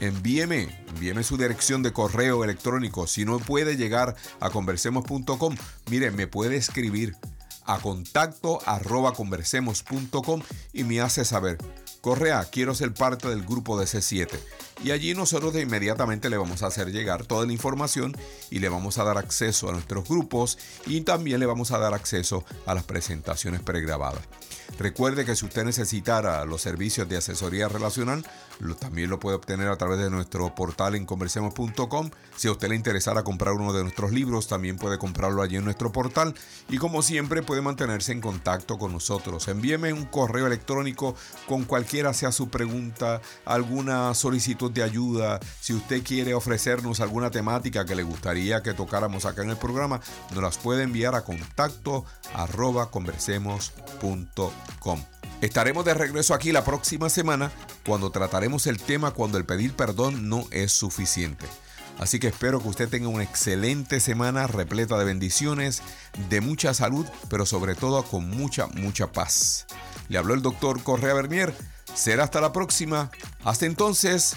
Envíeme, 0.00 0.68
envíeme 0.88 1.22
su 1.22 1.36
dirección 1.36 1.82
de 1.82 1.92
correo 1.92 2.42
electrónico. 2.42 3.06
Si 3.06 3.24
no 3.24 3.38
puede 3.38 3.76
llegar 3.76 4.16
a 4.40 4.50
conversemos.com, 4.50 5.56
mire, 5.90 6.10
me 6.10 6.26
puede 6.26 6.56
escribir 6.56 7.16
a 7.64 7.78
contacto 7.78 8.58
arroba 8.66 9.12
conversemos.com 9.12 10.42
y 10.72 10.84
me 10.84 11.00
hace 11.00 11.24
saber, 11.24 11.58
Correa, 12.00 12.48
quiero 12.50 12.74
ser 12.74 12.92
parte 12.92 13.28
del 13.28 13.44
grupo 13.44 13.78
de 13.78 13.86
C7. 13.86 14.28
Y 14.84 14.90
allí 14.90 15.14
nosotros 15.14 15.52
de 15.52 15.62
inmediatamente 15.62 16.28
le 16.28 16.36
vamos 16.36 16.62
a 16.62 16.66
hacer 16.66 16.90
llegar 16.90 17.24
toda 17.24 17.46
la 17.46 17.52
información 17.52 18.16
y 18.50 18.58
le 18.58 18.68
vamos 18.68 18.98
a 18.98 19.04
dar 19.04 19.16
acceso 19.16 19.68
a 19.68 19.72
nuestros 19.72 20.08
grupos 20.08 20.58
y 20.86 21.02
también 21.02 21.38
le 21.38 21.46
vamos 21.46 21.70
a 21.70 21.78
dar 21.78 21.94
acceso 21.94 22.44
a 22.66 22.74
las 22.74 22.82
presentaciones 22.82 23.60
pregrabadas. 23.60 24.22
Recuerde 24.78 25.24
que 25.24 25.36
si 25.36 25.44
usted 25.44 25.64
necesitara 25.64 26.44
los 26.44 26.62
servicios 26.62 27.08
de 27.08 27.18
asesoría 27.18 27.68
relacional, 27.68 28.24
también 28.78 29.10
lo 29.10 29.18
puede 29.18 29.36
obtener 29.36 29.68
a 29.68 29.76
través 29.76 29.98
de 29.98 30.10
nuestro 30.10 30.54
portal 30.54 30.94
en 30.94 31.04
conversemos.com. 31.04 32.10
Si 32.36 32.48
a 32.48 32.52
usted 32.52 32.68
le 32.68 32.76
interesara 32.76 33.22
comprar 33.22 33.54
uno 33.54 33.72
de 33.72 33.82
nuestros 33.82 34.12
libros, 34.12 34.48
también 34.48 34.76
puede 34.76 34.98
comprarlo 34.98 35.42
allí 35.42 35.56
en 35.56 35.64
nuestro 35.64 35.92
portal. 35.92 36.34
Y 36.68 36.78
como 36.78 37.02
siempre, 37.02 37.42
puede 37.42 37.60
mantenerse 37.60 38.12
en 38.12 38.20
contacto 38.20 38.78
con 38.78 38.92
nosotros. 38.92 39.48
Envíeme 39.48 39.92
un 39.92 40.04
correo 40.06 40.46
electrónico 40.46 41.14
con 41.48 41.64
cualquiera 41.64 42.12
sea 42.14 42.32
su 42.32 42.48
pregunta, 42.48 43.20
alguna 43.44 44.14
solicitud 44.14 44.71
de 44.72 44.82
ayuda. 44.82 45.40
Si 45.60 45.74
usted 45.74 46.02
quiere 46.02 46.34
ofrecernos 46.34 47.00
alguna 47.00 47.30
temática 47.30 47.84
que 47.84 47.94
le 47.94 48.02
gustaría 48.02 48.62
que 48.62 48.74
tocáramos 48.74 49.24
acá 49.24 49.42
en 49.42 49.50
el 49.50 49.56
programa, 49.56 50.00
nos 50.32 50.42
las 50.42 50.58
puede 50.58 50.82
enviar 50.82 51.14
a 51.14 51.24
contacto 51.24 52.04
arroba 52.34 52.90
conversemos.com. 52.90 55.04
Estaremos 55.40 55.84
de 55.84 55.94
regreso 55.94 56.34
aquí 56.34 56.52
la 56.52 56.64
próxima 56.64 57.08
semana 57.08 57.50
cuando 57.84 58.10
trataremos 58.10 58.66
el 58.66 58.80
tema 58.80 59.10
cuando 59.10 59.38
el 59.38 59.44
pedir 59.44 59.74
perdón 59.74 60.28
no 60.28 60.44
es 60.52 60.72
suficiente. 60.72 61.46
Así 61.98 62.18
que 62.18 62.28
espero 62.28 62.60
que 62.60 62.68
usted 62.68 62.88
tenga 62.88 63.08
una 63.08 63.22
excelente 63.22 64.00
semana 64.00 64.46
repleta 64.46 64.98
de 64.98 65.04
bendiciones, 65.04 65.82
de 66.28 66.40
mucha 66.40 66.74
salud, 66.74 67.06
pero 67.28 67.46
sobre 67.46 67.74
todo 67.74 68.02
con 68.04 68.28
mucha, 68.28 68.66
mucha 68.68 69.12
paz. 69.12 69.66
Le 70.08 70.18
habló 70.18 70.34
el 70.34 70.42
doctor 70.42 70.82
Correa 70.82 71.14
Bernier. 71.14 71.54
Será 71.94 72.24
hasta 72.24 72.40
la 72.40 72.52
próxima. 72.52 73.10
Hasta 73.44 73.66
entonces, 73.66 74.36